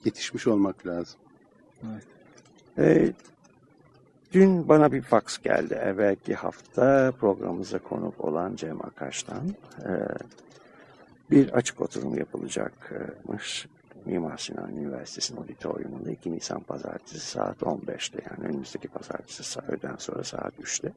[0.04, 1.20] yetişmiş olmak lazım.
[2.78, 3.12] Ee,
[4.32, 5.74] dün bana bir fax geldi.
[5.74, 9.48] Evvelki hafta programımıza konuk olan Cem Akaş'tan.
[9.84, 9.90] Ee,
[11.30, 13.66] bir açık oturum yapılacakmış.
[14.04, 20.54] Mimar Sinan Üniversitesi'nin auditoriumunda 2 Nisan Pazartesi saat 15'te yani önümüzdeki Pazartesi öğleden sonra saat
[20.58, 20.92] 3'te.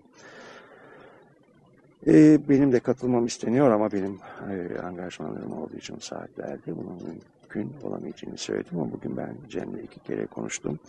[2.07, 4.19] Ee, benim de katılmam isteniyor ama benim
[4.51, 10.25] e, angajmanlarım olduğu için saatlerde bunun mümkün olamayacağını söyledim ama bugün ben Cem'le iki kere
[10.25, 10.79] konuştum.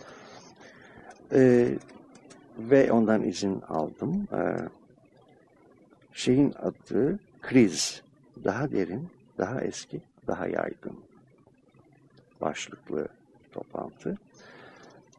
[1.33, 1.67] Ee,
[2.59, 4.27] ve ondan izin aldım.
[4.33, 4.57] Ee,
[6.13, 8.01] şeyin adı kriz.
[8.43, 10.95] Daha derin, daha eski, daha yaygın.
[12.41, 13.07] Başlıklı
[13.51, 14.17] toplantı.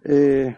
[0.09, 0.55] Ee,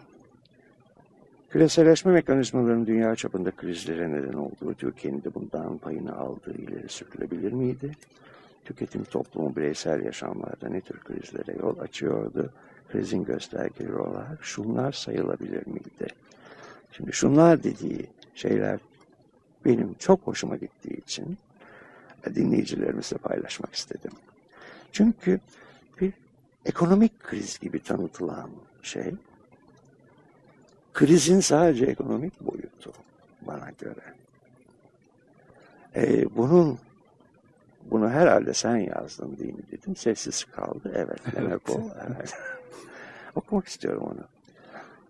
[1.53, 7.93] küreselleşme mekanizmalarının dünya çapında krizlere neden olduğu, Türkiye'nin de bundan payını aldığı ileri sürülebilir miydi?
[8.65, 12.53] Tüketim toplumu bireysel yaşamlarda ne tür krizlere yol açıyordu?
[12.89, 16.07] Krizin göstergeleri olarak şunlar sayılabilir miydi?
[16.93, 18.81] Şimdi şunlar dediği şeyler
[19.65, 21.39] benim çok hoşuma gittiği için
[22.35, 24.13] dinleyicilerimizle paylaşmak istedim.
[24.93, 25.41] Çünkü
[26.01, 26.13] bir
[26.65, 28.51] ekonomik kriz gibi tanıtılan
[28.83, 29.15] şey,
[30.93, 32.93] krizin sadece ekonomik boyutu
[33.47, 34.15] bana göre.
[35.97, 36.79] Ee, bunun
[37.91, 39.97] bunu herhalde sen yazdın değil mi dedim.
[39.97, 40.93] Sessiz kaldı.
[40.95, 41.91] Evet demek o.
[42.07, 42.35] Evet.
[43.35, 44.25] Okumak istiyorum onu.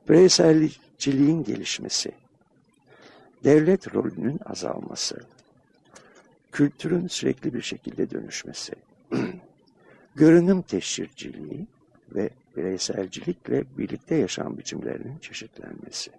[0.09, 2.13] Bireyselciliğin gelişmesi,
[3.45, 5.27] devlet rolünün azalması,
[6.53, 8.73] kültürün sürekli bir şekilde dönüşmesi,
[10.15, 11.67] görünüm teşhirciliği
[12.15, 16.11] ve bireyselcilikle birlikte yaşam biçimlerinin çeşitlenmesi.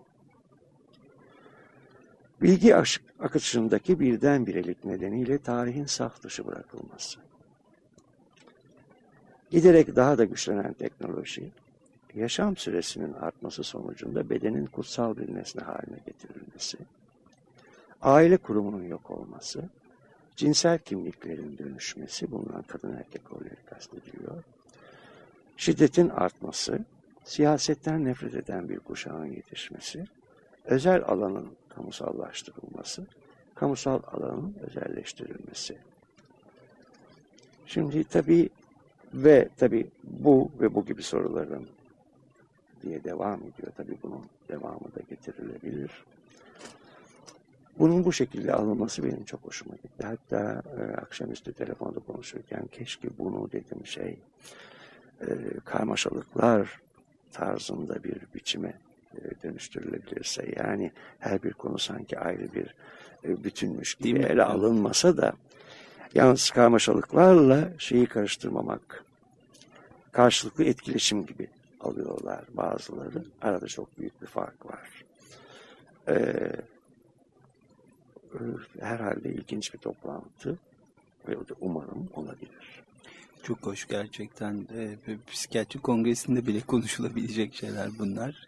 [2.41, 2.75] Bilgi
[3.19, 7.19] akışındaki birdenbirelik nedeniyle tarihin saf dışı bırakılması.
[9.51, 11.51] Giderek daha da güçlenen teknoloji,
[12.15, 16.77] yaşam süresinin artması sonucunda bedenin kutsal bir nesne haline getirilmesi,
[18.01, 19.69] aile kurumunun yok olması,
[20.35, 24.43] cinsel kimliklerin dönüşmesi, bundan kadın erkek rolleri kastediliyor,
[25.57, 26.85] şiddetin artması,
[27.23, 30.05] siyasetten nefret eden bir kuşağın yetişmesi,
[30.65, 33.07] özel alanın kamusallaştırılması,
[33.55, 35.77] kamusal alanın özelleştirilmesi.
[37.65, 38.49] Şimdi tabii
[39.13, 41.67] ve tabii bu ve bu gibi soruların
[42.81, 43.71] diye devam ediyor.
[43.77, 45.91] Tabii bunun devamı da getirilebilir.
[47.79, 50.05] Bunun bu şekilde alınması benim çok hoşuma gitti.
[50.05, 54.19] Hatta e, akşamüstü telefonda konuşurken keşke bunu dedim şey
[55.27, 56.81] e, karmaşalıklar
[57.31, 58.73] tarzında bir biçime
[59.15, 62.75] e, dönüştürülebilirse yani her bir konu sanki ayrı bir
[63.23, 64.25] e, bütünmüş gibi Değil mi?
[64.25, 65.33] ele alınmasa da
[66.13, 69.03] yalnız karmaşalıklarla şeyi karıştırmamak
[70.11, 71.47] karşılıklı etkileşim gibi
[71.81, 73.23] alıyorlar bazıları.
[73.41, 75.03] Arada çok büyük bir fark var.
[76.07, 76.51] Ee,
[78.79, 80.57] herhalde ilginç bir toplantı
[81.27, 82.83] ve umarım olabilir.
[83.43, 84.67] Çok hoş gerçekten.
[84.75, 88.47] Ee, psikiyatri kongresinde bile konuşulabilecek şeyler bunlar.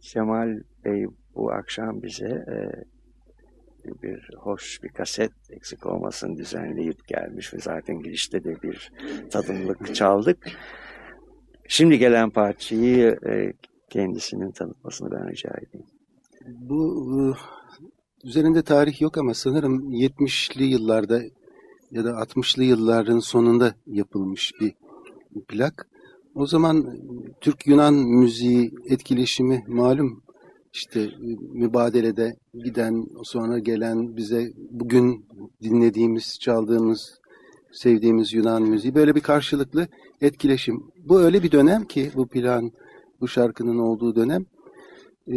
[0.00, 2.56] Cemal Bey bu akşam bize e,
[4.02, 8.92] bir hoş bir kaset eksik olmasın düzenleyip gelmiş ve zaten girişte de bir
[9.30, 10.46] tadımlık çaldık.
[11.68, 13.52] Şimdi gelen parçayı e,
[13.90, 15.86] kendisinin tanıtmasını ben rica edeyim.
[16.46, 17.22] Bu e,
[18.24, 21.22] üzerinde tarih yok ama sanırım 70'li yıllarda
[21.90, 24.74] ya da 60'lı yılların sonunda yapılmış bir
[25.48, 25.88] plak.
[26.34, 26.98] O zaman
[27.40, 30.22] Türk-Yunan müziği etkileşimi malum
[30.72, 31.10] işte e,
[31.52, 35.26] mübadelede giden sonra gelen bize bugün
[35.62, 37.18] dinlediğimiz, çaldığımız,
[37.72, 39.88] sevdiğimiz Yunan müziği böyle bir karşılıklı
[40.20, 40.82] etkileşim.
[41.04, 42.72] Bu öyle bir dönem ki bu plan,
[43.20, 44.46] bu şarkının olduğu dönem.
[45.32, 45.36] E,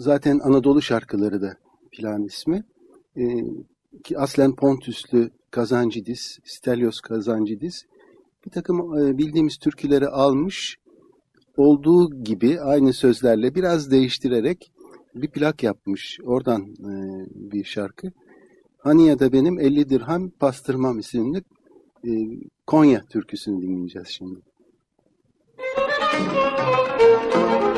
[0.00, 1.56] zaten Anadolu şarkıları da
[1.92, 2.64] plan ismi.
[3.16, 3.22] E,
[4.04, 7.84] ki aslen Pontuslu Kazancidis, Stelios Kazancidis
[8.46, 10.76] bir takım e, bildiğimiz türküleri almış
[11.56, 14.72] olduğu gibi aynı sözlerle biraz değiştirerek
[15.14, 16.18] bir plak yapmış.
[16.24, 16.92] Oradan e,
[17.34, 18.12] bir şarkı.
[18.78, 21.42] Hani ya da benim 50 dirham pastırmam isimli
[22.06, 22.10] e,
[22.66, 24.40] Konya türküsünü dinleyeceğiz şimdi.
[27.34, 27.69] da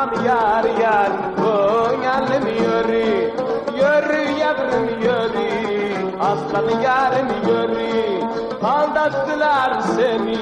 [0.00, 3.32] bastırmam yar yar Konyalım yürü
[3.76, 6.20] yürü yavrum yürü.
[6.20, 8.20] Aslan yarım yürü
[8.62, 10.38] aldattılar seni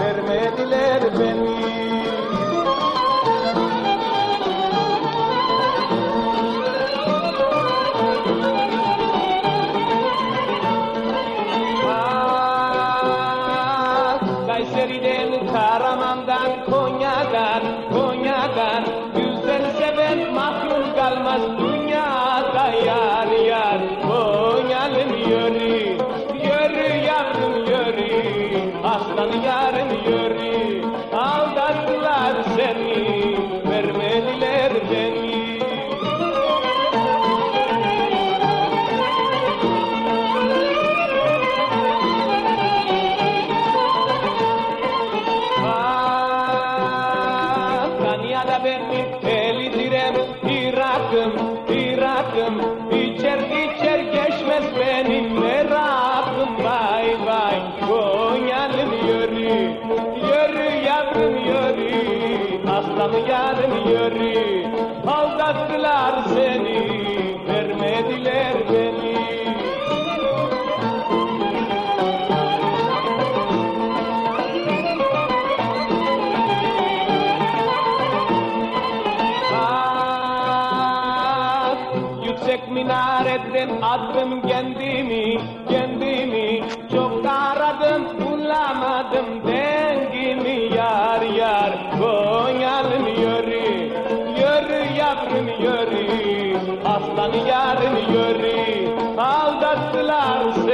[0.00, 1.69] vermediler beni
[94.98, 96.10] yavrum yürü
[96.84, 100.69] Aslan yarım yürü, aldattılar seni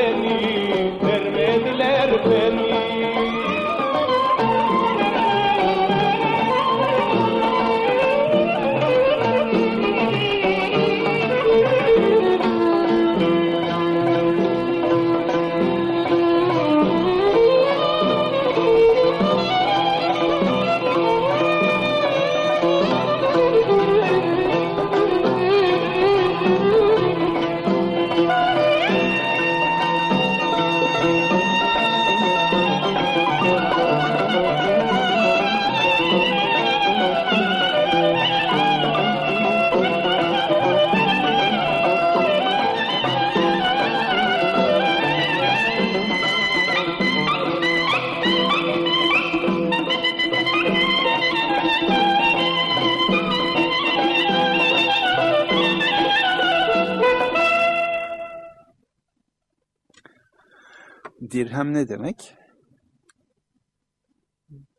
[61.37, 62.35] Dirhem ne demek?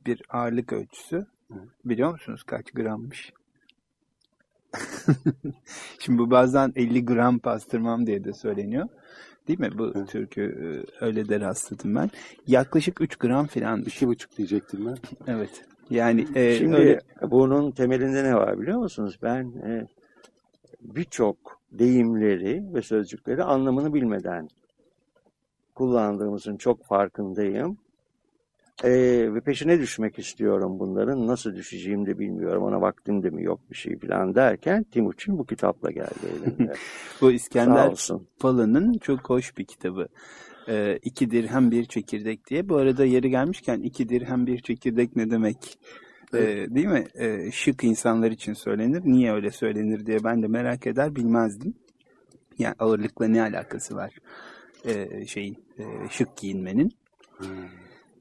[0.05, 1.25] Bir ağırlık ölçüsü.
[1.85, 3.33] Biliyor musunuz kaç grammış?
[5.99, 8.87] Şimdi bu bazen 50 gram pastırmam diye de söyleniyor.
[9.47, 9.69] Değil mi?
[9.77, 10.09] Bu Evet.
[10.09, 12.09] türkü e, öyle de rastladım ben.
[12.47, 13.47] Yaklaşık 3 gram.
[13.85, 14.97] İki buçuk diyecektim ben.
[15.27, 15.65] Evet.
[15.89, 19.19] Yani e, Şimdi öyle bunun temelinde ne var biliyor musunuz?
[19.23, 19.87] Ben e,
[20.81, 24.47] birçok deyimleri ve sözcükleri anlamını bilmeden
[25.77, 27.77] kullandığımızın çok farkındayım.
[28.83, 28.89] E,
[29.33, 31.27] ve peşine düşmek istiyorum bunların.
[31.27, 32.63] Nasıl düşeceğimi de bilmiyorum.
[32.63, 36.73] Ona vaktim de mi yok bir şey falan derken Timuçin bu kitapla geldi elinde.
[37.21, 38.07] bu İskender.
[38.39, 40.07] Pala'nın çok hoş bir kitabı.
[40.69, 42.69] Ee, iki dirhem bir çekirdek diye.
[42.69, 45.79] Bu arada yeri gelmişken iki dirhem bir çekirdek ne demek?
[46.33, 47.07] Ee, değil mi?
[47.15, 49.01] Ee, şık insanlar için söylenir.
[49.05, 51.73] Niye öyle söylenir diye ben de merak eder bilmezdim.
[52.57, 54.11] Yani ağırlıkla ne alakası var?
[54.85, 56.91] E, şeyin e, şık giyinmenin.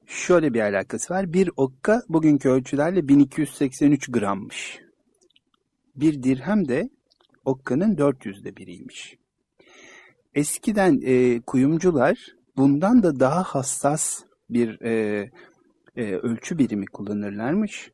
[0.07, 1.33] Şöyle bir alakası var.
[1.33, 4.81] Bir okka bugünkü ölçülerle 1283 grammış.
[5.97, 6.91] Bir dirhem de
[7.45, 9.17] okkanın 400'de biriymiş.
[10.35, 15.31] Eskiden e, kuyumcular bundan da daha hassas bir e,
[15.97, 17.93] e, ölçü birimi kullanırlarmış.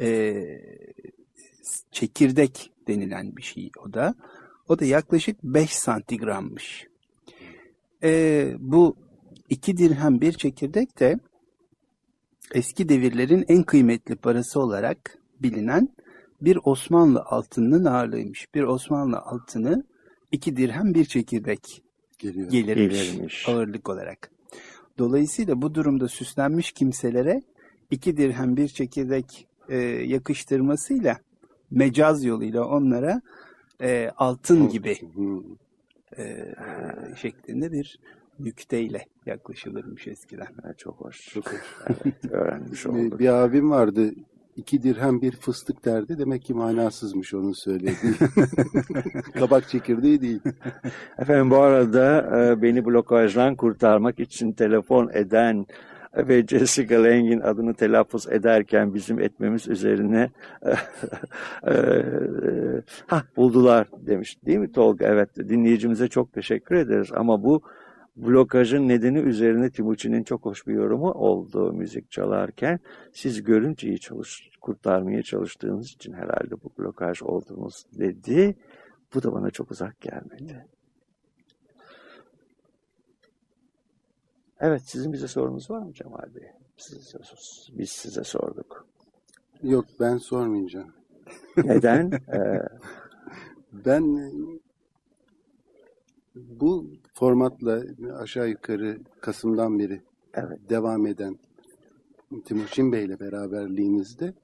[0.00, 0.34] E,
[1.90, 4.14] çekirdek denilen bir şey o da.
[4.68, 6.91] O da yaklaşık 5 santigrammış.
[8.02, 8.96] E, bu
[9.50, 11.18] iki dirhem bir çekirdek de
[12.54, 15.88] eski devirlerin en kıymetli parası olarak bilinen
[16.40, 18.54] bir Osmanlı altınının ağırlığıymış.
[18.54, 19.84] Bir Osmanlı altını
[20.32, 21.82] iki dirhem bir çekirdek
[22.18, 22.50] Geliyor.
[22.50, 23.48] gelirmiş, Gelirmiş.
[23.48, 24.30] ağırlık olarak.
[24.98, 27.42] Dolayısıyla bu durumda süslenmiş kimselere
[27.90, 31.18] iki dirhem bir çekirdek e, yakıştırmasıyla
[31.70, 33.22] mecaz yoluyla onlara
[33.80, 34.96] e, altın gibi.
[36.18, 36.54] E,
[37.16, 37.98] şeklinde bir
[38.38, 40.46] nükteyle yaklaşılırmış eskiden.
[40.64, 41.36] Evet, çok hoş.
[41.86, 43.18] Evet, öğrenmiş Bir, olduk.
[43.18, 44.10] bir abim vardı.
[44.56, 46.18] iki dirhem bir fıstık derdi.
[46.18, 48.14] Demek ki manasızmış onun söylediği.
[49.34, 50.40] Kabak çekirdeği değil.
[51.18, 55.66] Efendim bu arada e, beni blokajdan kurtarmak için telefon eden
[56.28, 60.30] ve Jessica Lange'in adını telaffuz ederken bizim etmemiz üzerine
[61.68, 61.74] e,
[63.06, 65.06] ha buldular demiş değil mi Tolga?
[65.06, 67.62] Evet dinleyicimize çok teşekkür ederiz ama bu
[68.16, 72.80] blokajın nedeni üzerine Timuçin'in çok hoş bir yorumu oldu müzik çalarken.
[73.12, 78.56] Siz görünce iyi çalış, kurtarmaya çalıştığınız için herhalde bu blokaj oldunuz dedi.
[79.14, 80.66] Bu da bana çok uzak gelmedi.
[84.62, 86.48] Evet, sizin bize sorunuz var mı Cemal Bey?
[86.76, 87.18] Size,
[87.78, 88.86] biz size sorduk.
[89.62, 90.92] Yok ben sormayacağım.
[91.56, 92.10] Neden?
[92.12, 92.62] Ee,
[93.72, 94.32] Ben
[96.34, 97.82] bu formatla
[98.18, 100.00] aşağı yukarı Kasım'dan beri
[100.34, 101.38] evet, devam eden
[102.44, 104.34] Timuçin Bey'le beraberliğinizde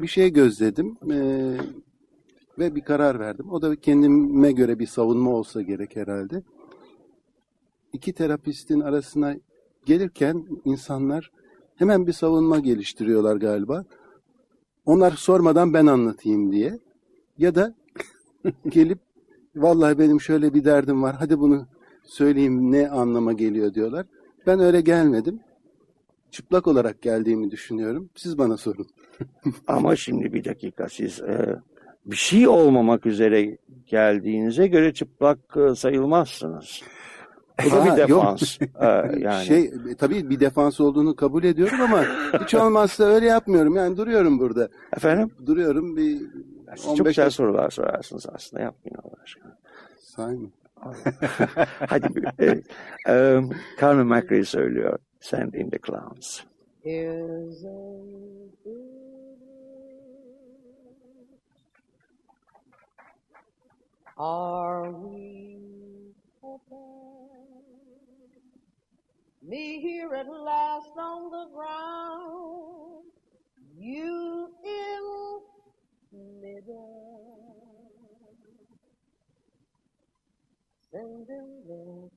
[0.00, 1.60] bir şey gözledim eee,
[2.58, 3.50] ve bir karar verdim.
[3.50, 6.42] O da kendime göre bir savunma olsa gerek herhalde.
[7.92, 9.36] İki terapistin arasına
[9.88, 11.30] gelirken insanlar
[11.76, 13.84] hemen bir savunma geliştiriyorlar galiba.
[14.86, 16.78] Onlar sormadan ben anlatayım diye.
[17.38, 17.74] Ya da
[18.68, 18.98] gelip
[19.56, 21.66] vallahi benim şöyle bir derdim var hadi bunu
[22.04, 24.06] söyleyeyim ne anlama geliyor diyorlar.
[24.46, 25.40] Ben öyle gelmedim.
[26.30, 28.10] Çıplak olarak geldiğimi düşünüyorum.
[28.16, 28.86] Siz bana sorun.
[29.66, 31.56] ama şimdi bir dakika siz e,
[32.06, 36.82] bir şey olmamak üzere geldiğinize göre çıplak e, sayılmazsınız.
[37.64, 38.58] Bu da bir defans.
[38.80, 38.86] Ee,
[39.18, 39.44] yani.
[39.44, 42.02] Şey tabii bir defans olduğunu kabul ediyorum ama
[42.42, 43.76] hiç olmazsa öyle yapmıyorum.
[43.76, 44.68] Yani duruyorum burada.
[44.96, 45.30] Efendim?
[45.46, 46.18] Duruyorum bir
[46.76, 48.62] Siz çok 15 güzel dakika sorular sorarsınız aslında.
[48.62, 49.56] Yapmayın Allah aşkına.
[50.00, 50.50] say mı?
[51.88, 52.08] Hadi.
[52.38, 52.64] evet.
[53.08, 53.40] Ee,
[53.80, 54.98] Carmen McRae söylüyor.
[55.20, 56.40] Send in the clowns.
[64.16, 65.38] a Are we
[69.48, 73.04] Me here at last on the ground,
[73.78, 75.00] you in
[76.38, 77.02] middle,
[80.92, 82.10] sending the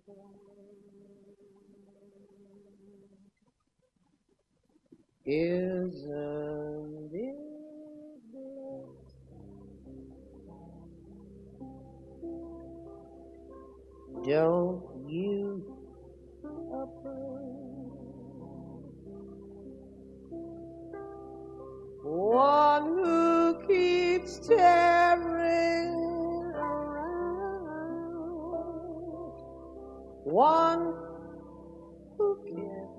[5.23, 9.15] Isn't it blessed?
[14.27, 15.70] Don't you
[22.32, 25.91] One who keeps tearing
[26.55, 27.34] around,
[30.23, 30.95] one
[32.17, 32.95] who can't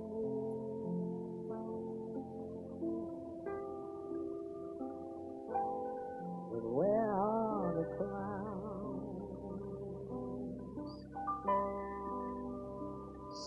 [6.53, 9.33] But where are the clouds?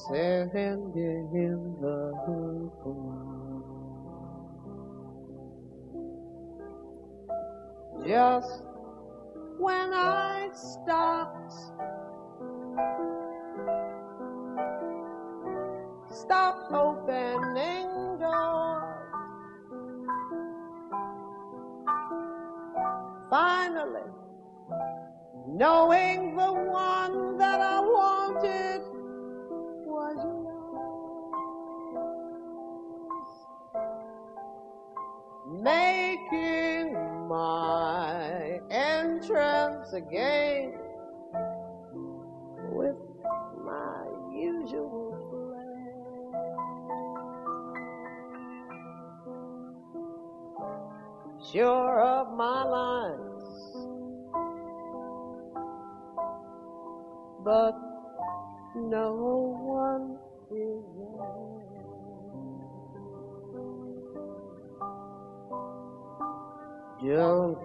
[0.07, 0.81] Sending
[1.36, 2.01] in the
[2.81, 3.24] clouds.
[8.06, 8.62] Just
[9.58, 11.53] when I stopped,
[16.12, 18.95] stopped opening doors.
[23.30, 24.01] finally
[25.47, 28.84] knowing the one that I wanted
[39.95, 40.73] again
[42.71, 42.97] with
[43.63, 45.65] my usual plan.
[51.53, 53.47] Sure of my lines,
[57.45, 57.75] but
[58.75, 59.13] no
[59.63, 60.17] one
[60.51, 60.83] is
[67.01, 67.15] there.
[67.15, 67.64] Don't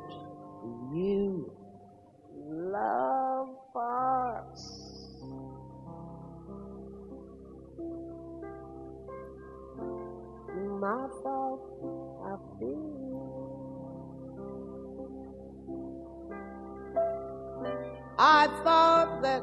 [19.22, 19.42] that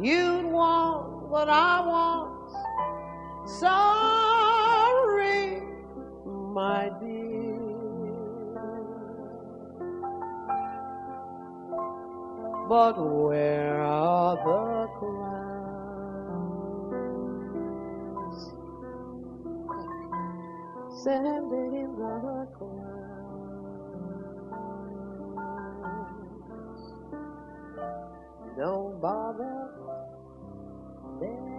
[0.00, 2.50] you'd want what I want.
[3.48, 4.82] Sorry,
[6.24, 7.26] my dear.
[12.68, 16.00] But where are the clouds?
[21.02, 22.85] Sending in the clouds.
[28.56, 29.68] Don't bother.
[31.20, 31.55] Their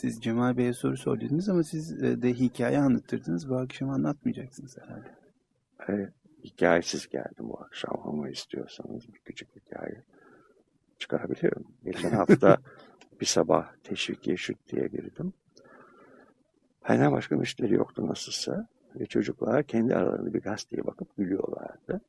[0.00, 3.50] siz Cemal Bey'e soru sordunuz ama siz e, de hikaye anlattırdınız.
[3.50, 5.14] Bu akşam anlatmayacaksınız herhalde.
[5.88, 6.12] Evet,
[6.44, 10.02] hikayesiz geldim bu akşam ama istiyorsanız bir küçük hikaye
[10.98, 11.64] çıkarabilirim.
[11.84, 12.56] Geçen hafta
[13.20, 15.32] bir sabah teşvikiye şut diye girdim.
[16.88, 18.68] Benden başka müşteri yoktu nasılsa.
[19.00, 22.00] Ve çocuklar kendi aralarında bir gazeteye bakıp gülüyorlardı.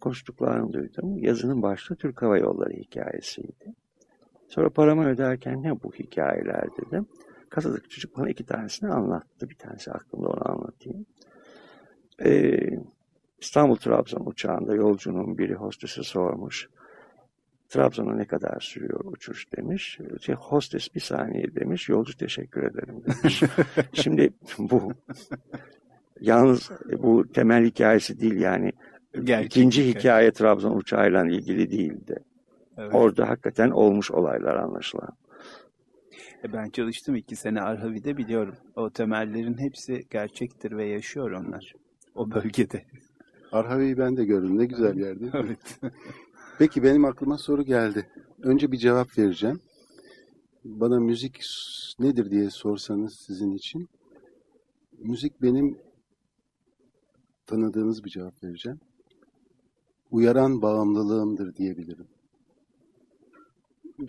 [0.00, 1.18] Konuştuklarını duydum.
[1.18, 3.74] Yazının başlığı Türk Hava Yolları hikayesiydi.
[4.54, 7.06] Sonra paramı öderken ne bu hikayeler dedim.
[7.48, 9.50] Kasadaki çocuk bana iki tanesini anlattı.
[9.50, 11.06] Bir tanesi aklımda onu anlatayım.
[12.24, 12.78] Ee,
[13.40, 16.68] İstanbul-Trabzon uçağında yolcunun biri hostesi sormuş.
[17.68, 19.98] Trabzon'a ne kadar sürüyor uçuş demiş.
[20.20, 21.88] Şey, hostes bir saniye demiş.
[21.88, 23.42] Yolcu teşekkür ederim demiş.
[23.92, 24.92] Şimdi bu
[26.20, 28.72] yalnız bu temel hikayesi değil yani.
[29.24, 30.00] Gerçek ikinci hikaye.
[30.00, 32.24] hikaye Trabzon uçağıyla ilgili değildi.
[32.78, 32.94] Evet.
[32.94, 35.08] Orada hakikaten olmuş olaylar anlaşılan.
[36.44, 38.54] E, Ben çalıştım iki sene Arhavi'de biliyorum.
[38.76, 41.72] O temellerin hepsi gerçektir ve yaşıyor onlar.
[42.14, 42.84] O bölgede.
[43.52, 44.58] Arhavi'yi ben de gördüm.
[44.58, 45.40] Ne güzel yer değil mi?
[45.44, 45.80] Evet.
[46.58, 48.06] Peki benim aklıma soru geldi.
[48.42, 49.60] Önce bir cevap vereceğim.
[50.64, 51.40] Bana müzik
[51.98, 53.88] nedir diye sorsanız sizin için.
[54.98, 55.78] Müzik benim
[57.46, 58.80] tanıdığınız bir cevap vereceğim.
[60.10, 62.06] Uyaran bağımlılığımdır diyebilirim.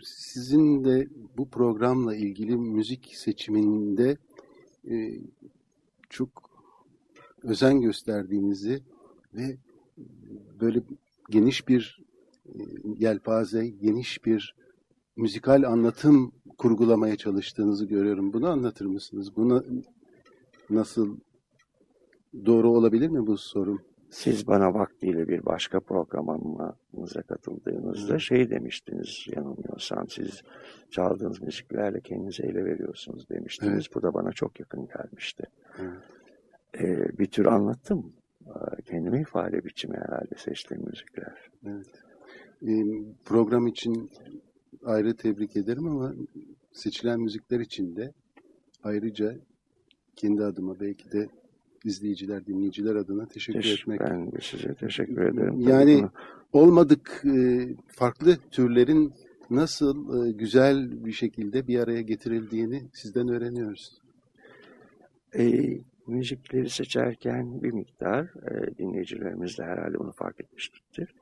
[0.03, 1.07] Sizin de
[1.37, 4.17] bu programla ilgili müzik seçiminde
[4.89, 5.19] e,
[6.09, 6.29] çok
[7.43, 8.81] özen gösterdiğinizi
[9.33, 9.57] ve
[10.59, 10.81] böyle
[11.29, 12.03] geniş bir
[12.45, 12.59] e,
[12.97, 14.55] yelpaze, geniş bir
[15.15, 18.33] müzikal anlatım kurgulamaya çalıştığınızı görüyorum.
[18.33, 19.35] Bunu anlatır mısınız?
[19.35, 19.63] Buna
[20.69, 21.17] nasıl
[22.45, 23.81] doğru olabilir mi bu sorum?
[24.13, 30.41] Siz bana vaktiyle bir başka programımıza katıldığınızda şey demiştiniz yanılmıyorsam siz
[30.91, 33.87] çaldığınız müziklerle kendinizi ele veriyorsunuz demiştiniz.
[33.95, 35.43] Bu da bana çok yakın gelmişti.
[35.79, 35.97] Evet.
[36.79, 38.13] Ee, bir tür anlattım.
[38.47, 41.49] Ee, Kendime ifade biçimi herhalde seçtiğim müzikler.
[41.67, 42.03] Evet.
[42.67, 42.73] E,
[43.25, 44.11] program için
[44.85, 46.13] ayrı tebrik ederim ama
[46.71, 48.13] seçilen müzikler için de
[48.83, 49.35] ayrıca
[50.15, 51.27] kendi adıma belki de
[51.83, 55.59] izleyiciler, dinleyiciler adına teşekkür Teş- etmek ben de size teşekkür ederim.
[55.59, 56.05] Yani
[56.53, 59.13] olmadık e, farklı türlerin
[59.49, 64.01] nasıl e, güzel bir şekilde bir araya getirildiğini sizden öğreniyoruz.
[65.37, 65.77] E,
[66.07, 71.13] müzikleri seçerken bir miktar e, dinleyicilerimiz de herhalde bunu fark etmiştir.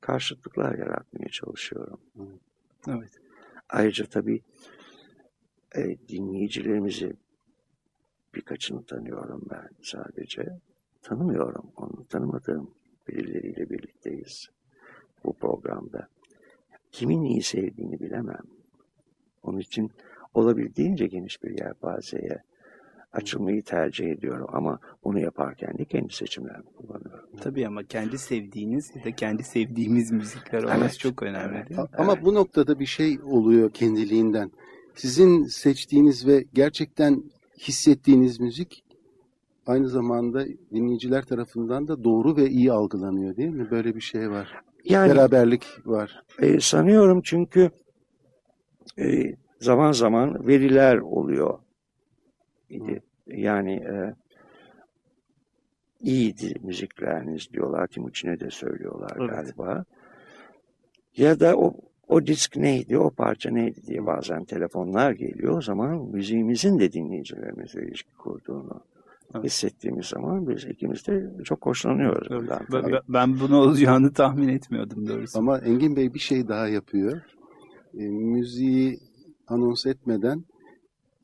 [0.00, 1.98] Karşıtlıklar yaratmaya çalışıyorum.
[2.88, 3.10] Evet.
[3.68, 4.40] Ayrıca tabii
[5.76, 7.12] e, dinleyicilerimizi
[8.36, 10.46] birkaçını tanıyorum ben sadece.
[11.02, 12.06] Tanımıyorum onu.
[12.08, 12.70] Tanımadığım
[13.08, 14.46] birileriyle birlikteyiz
[15.24, 16.08] bu programda.
[16.92, 18.42] Kimin iyi sevdiğini bilemem.
[19.42, 19.90] Onun için
[20.34, 22.42] olabildiğince geniş bir yelpazeye
[23.12, 27.28] açılmayı tercih ediyorum ama bunu yaparken de kendi seçimlerimi kullanıyorum.
[27.40, 30.98] Tabii ama kendi sevdiğiniz ya da kendi sevdiğimiz müzikler olması Evet.
[30.98, 31.68] çok önemli Evet.
[31.68, 31.86] değil mi?
[31.98, 34.50] Ama bu noktada bir şey oluyor kendiliğinden.
[34.94, 37.22] Sizin seçtiğiniz ve gerçekten
[37.58, 38.84] hissettiğiniz müzik
[39.66, 40.44] aynı zamanda
[40.74, 43.70] dinleyiciler tarafından da doğru ve iyi algılanıyor değil mi?
[43.70, 44.54] Böyle bir şey var.
[44.84, 46.22] Yani Beraberlik var.
[46.38, 47.70] e, sanıyorum çünkü
[48.98, 51.58] e, zaman zaman veriler oluyor
[52.70, 53.02] idi.
[53.26, 54.14] Yani e,
[56.00, 57.86] iyiydi müzikleriniz diyorlar.
[57.86, 59.30] Timuçin'e de söylüyorlar Evet.
[59.30, 59.84] galiba.
[61.16, 61.74] Ya da o,
[62.08, 65.58] o disk neydi, o parça neydi diye bazen telefonlar geliyor.
[65.58, 68.80] O zaman müziğimizin de dinleyicilerimizle ilişki kurduğunu
[69.34, 69.44] Evet.
[69.44, 72.28] hissettiğimiz zaman biz ikimiz de çok hoşlanıyoruz.
[72.30, 72.40] Evet.
[72.42, 72.60] bundan.
[72.72, 75.38] Ben, ben- ben bunu olacağını tahmin etmiyordum doğrusu.
[75.38, 77.20] Ama Engin Bey bir şey daha yapıyor.
[77.98, 78.98] E, müziği
[79.48, 80.44] anons etmeden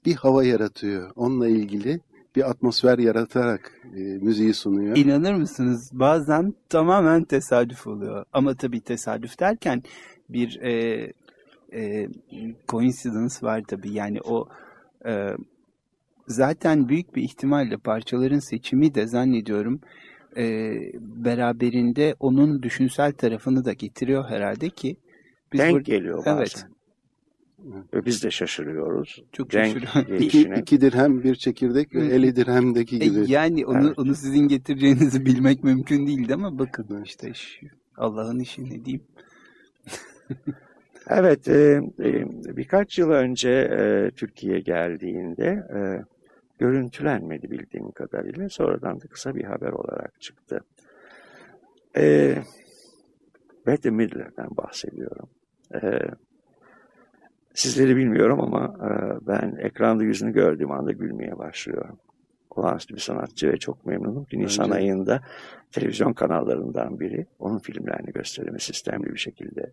[0.06, 1.10] bir hava yaratıyor.
[1.16, 2.00] Onunla ilgili
[2.36, 4.96] bir atmosfer yaratarak e, müziği sunuyor.
[4.96, 5.90] İnanır mısınız?
[5.92, 8.24] Bazen tamamen tesadüf oluyor.
[8.32, 9.82] Ama tabii tesadüf derken
[10.28, 10.72] bir e,
[11.72, 12.08] e,
[12.68, 13.92] coincidence var tabii.
[13.92, 14.48] Yani o
[15.06, 15.28] e,
[16.26, 19.80] zaten büyük bir ihtimalle parçaların seçimi de zannediyorum
[20.36, 24.96] e, beraberinde onun düşünsel tarafını da getiriyor herhalde ki
[25.52, 26.38] biz Denk burada- geliyor bazen.
[26.38, 26.66] Evet.
[27.94, 29.22] Ve biz de şaşırıyoruz.
[29.32, 30.16] Çok Denk şaşırıyorum.
[30.24, 33.30] İki, iki dirhem bir çekirdek ve eli dirhemdeki E, gibi.
[33.32, 33.98] yani onu Evet.
[33.98, 37.32] onu sizin getireceğinizi bilmek mümkün değildi ama bakın işte
[37.96, 39.04] Allah'ın işi ne diyeyim.
[41.08, 42.26] Evet, e, e,
[42.56, 45.78] birkaç yıl önce e, Türkiye geldiğinde e,
[46.58, 48.48] görüntülenmedi bildiğim kadarıyla.
[48.48, 50.60] Sonradan da kısa bir haber olarak çıktı.
[51.96, 52.36] E,
[53.66, 55.28] Bette Midler'den bahsediyorum.
[55.74, 55.80] E,
[57.54, 58.90] sizleri bilmiyorum ama e,
[59.26, 61.98] ben ekranda yüzünü gördüğüm anda gülmeye başlıyorum.
[62.50, 64.74] Olağanüstü bir sanatçı ve çok memnunum ki Nisan de.
[64.74, 65.20] ayında
[65.72, 69.72] televizyon kanallarından biri onun filmlerini gösterimi sistemli bir şekilde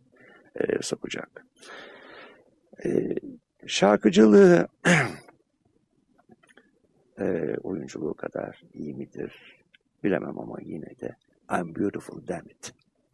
[0.55, 1.45] e, sokacak.
[2.85, 3.15] E,
[3.67, 4.67] şarkıcılığı
[7.19, 9.33] e, oyunculuğu kadar iyi midir
[10.03, 11.15] bilemem ama yine de
[11.51, 12.73] I'm beautiful damn it.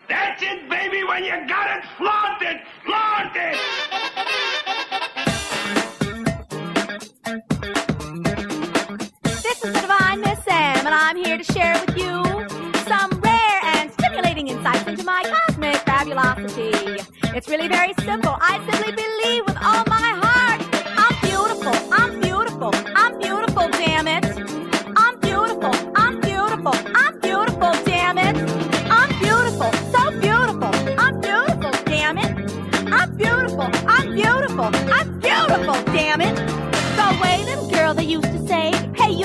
[0.09, 1.03] That's it, baby.
[1.03, 3.57] When you got it, flaunt it, flaunt it.
[9.41, 12.23] This is the Divine Miss Sam, and I'm here to share with you
[12.88, 16.94] some rare and stimulating insights into my cosmic fabulosity.
[17.36, 18.38] It's really very simple.
[18.39, 20.61] I simply believe with all my heart.
[20.95, 21.75] I'm beautiful.
[21.91, 22.71] I'm beautiful.
[22.95, 24.23] I'm beautiful, damn it.
[24.95, 25.73] I'm beautiful.
[25.97, 26.71] I'm beautiful.
[26.95, 28.38] I'm beautiful, damn it.
[28.89, 29.69] I'm beautiful.
[29.91, 30.71] So beautiful.
[30.97, 32.31] I'm beautiful, damn it.
[32.93, 33.69] I'm beautiful.
[33.86, 34.69] I'm beautiful.
[34.95, 36.36] I'm beautiful, damn it.
[36.95, 38.71] The way little girl they used to say,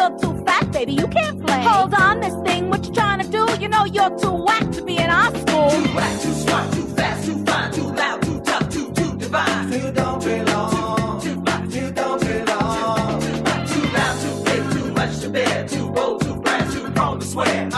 [0.00, 1.62] you're too fat, baby, you can't play.
[1.62, 3.46] Hold on, this thing, what you trying to do?
[3.60, 5.70] You know you're too whack to be in our school.
[5.70, 9.72] Too whack, too smart, too fast, too fine, too loud, too tough, too, too divine.
[9.72, 11.20] You don't belong.
[11.20, 13.20] Too much, you don't belong.
[13.20, 16.90] Too much, too loud, too big, too much to bear, too bold, too brash, too
[16.92, 17.69] prone to swear.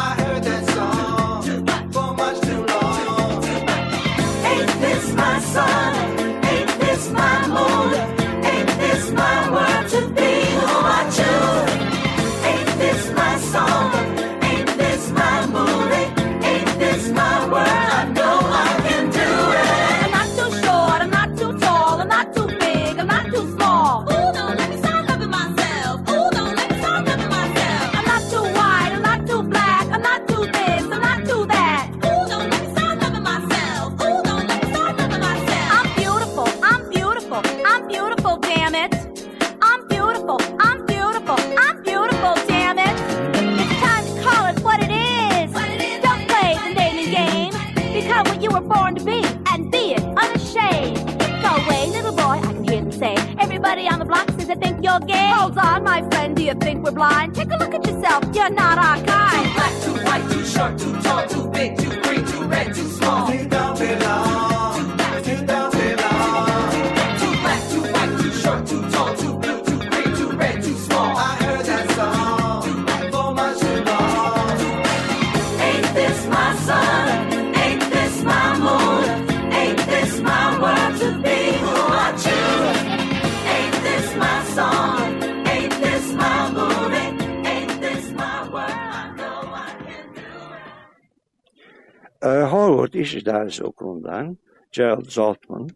[93.42, 94.38] İdaresi Okulu'ndan
[94.72, 95.68] Gerald Zaltman,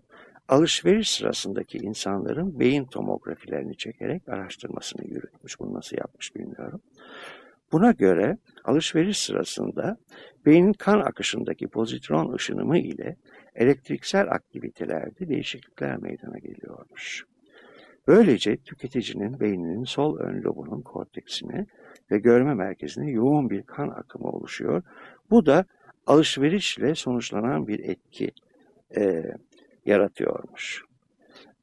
[0.49, 5.61] alışveriş sırasındaki insanların beyin tomografilerini çekerek araştırmasını yürütmüş.
[5.61, 6.81] Bunu nasıl yapmış bilmiyorum.
[7.73, 9.97] Buna göre alışveriş sırasında
[10.47, 13.17] beynin kan akışındaki pozitron ışınımı ile
[13.55, 17.25] elektriksel aktivitelerde değişiklikler meydana geliyormuş.
[18.09, 21.67] Böylece tüketicinin beyninin sol ön lobunun korteksine
[22.11, 24.83] ve görme merkezine yoğun bir kan akımı oluşuyor.
[25.31, 25.65] Bu da
[26.07, 28.31] alışverişle sonuçlanan bir etki
[28.97, 29.25] e,
[29.87, 30.85] yaratıyormuş.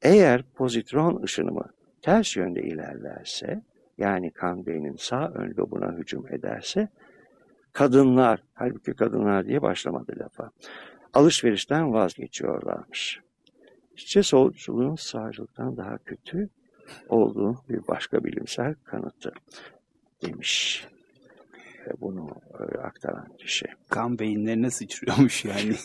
[0.01, 1.65] Eğer pozitron ışınımı
[2.01, 3.61] ters yönde ilerlerse,
[3.97, 6.87] yani kan beynin sağ ön lobuna hücum ederse,
[7.73, 10.51] kadınlar, halbuki kadınlar diye başlamadı lafa,
[11.13, 13.19] alışverişten vazgeçiyorlarmış.
[13.95, 16.49] İşçi solculuğun sağcılıktan daha kötü
[17.09, 19.33] olduğu bir başka bilimsel kanıtı
[20.21, 20.87] demiş
[22.01, 22.29] bunu
[22.59, 23.65] e, aktaran kişi.
[23.89, 25.75] Kan beyinlerine sıçrıyormuş yani.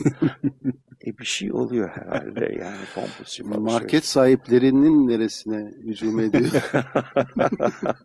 [1.06, 6.72] e bir şey oluyor herhalde yani kompulsif Market sahiplerinin neresine hücum ediyor?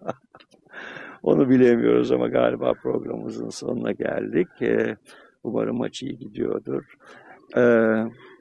[1.23, 4.61] Onu bilemiyoruz ama galiba programımızın sonuna geldik.
[4.61, 4.97] E,
[5.43, 6.83] umarım maç iyi gidiyordur.
[7.57, 7.63] E,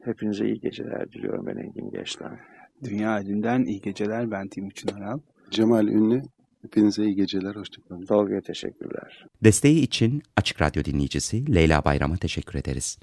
[0.04, 2.38] hepinize iyi geceler diliyorum ben Engin Geçten.
[2.84, 5.18] Dünya elinden iyi geceler ben Timuçin Aral.
[5.50, 6.22] Cemal Ünlü
[6.62, 8.06] Hepinize iyi geceler, hoşçakalın.
[8.06, 9.26] Tolga'ya teşekkürler.
[9.44, 12.98] Desteği için Açık Radyo dinleyicisi Leyla Bayram'a teşekkür ederiz.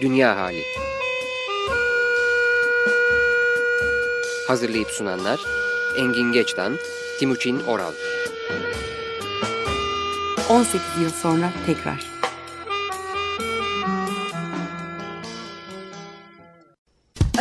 [0.00, 0.62] Dünya Hali
[4.48, 5.40] Hazırlayıp sunanlar
[5.98, 6.76] Engin Geçtan,
[7.18, 7.92] Timuçin Oral
[10.50, 12.11] 18 yıl sonra tekrar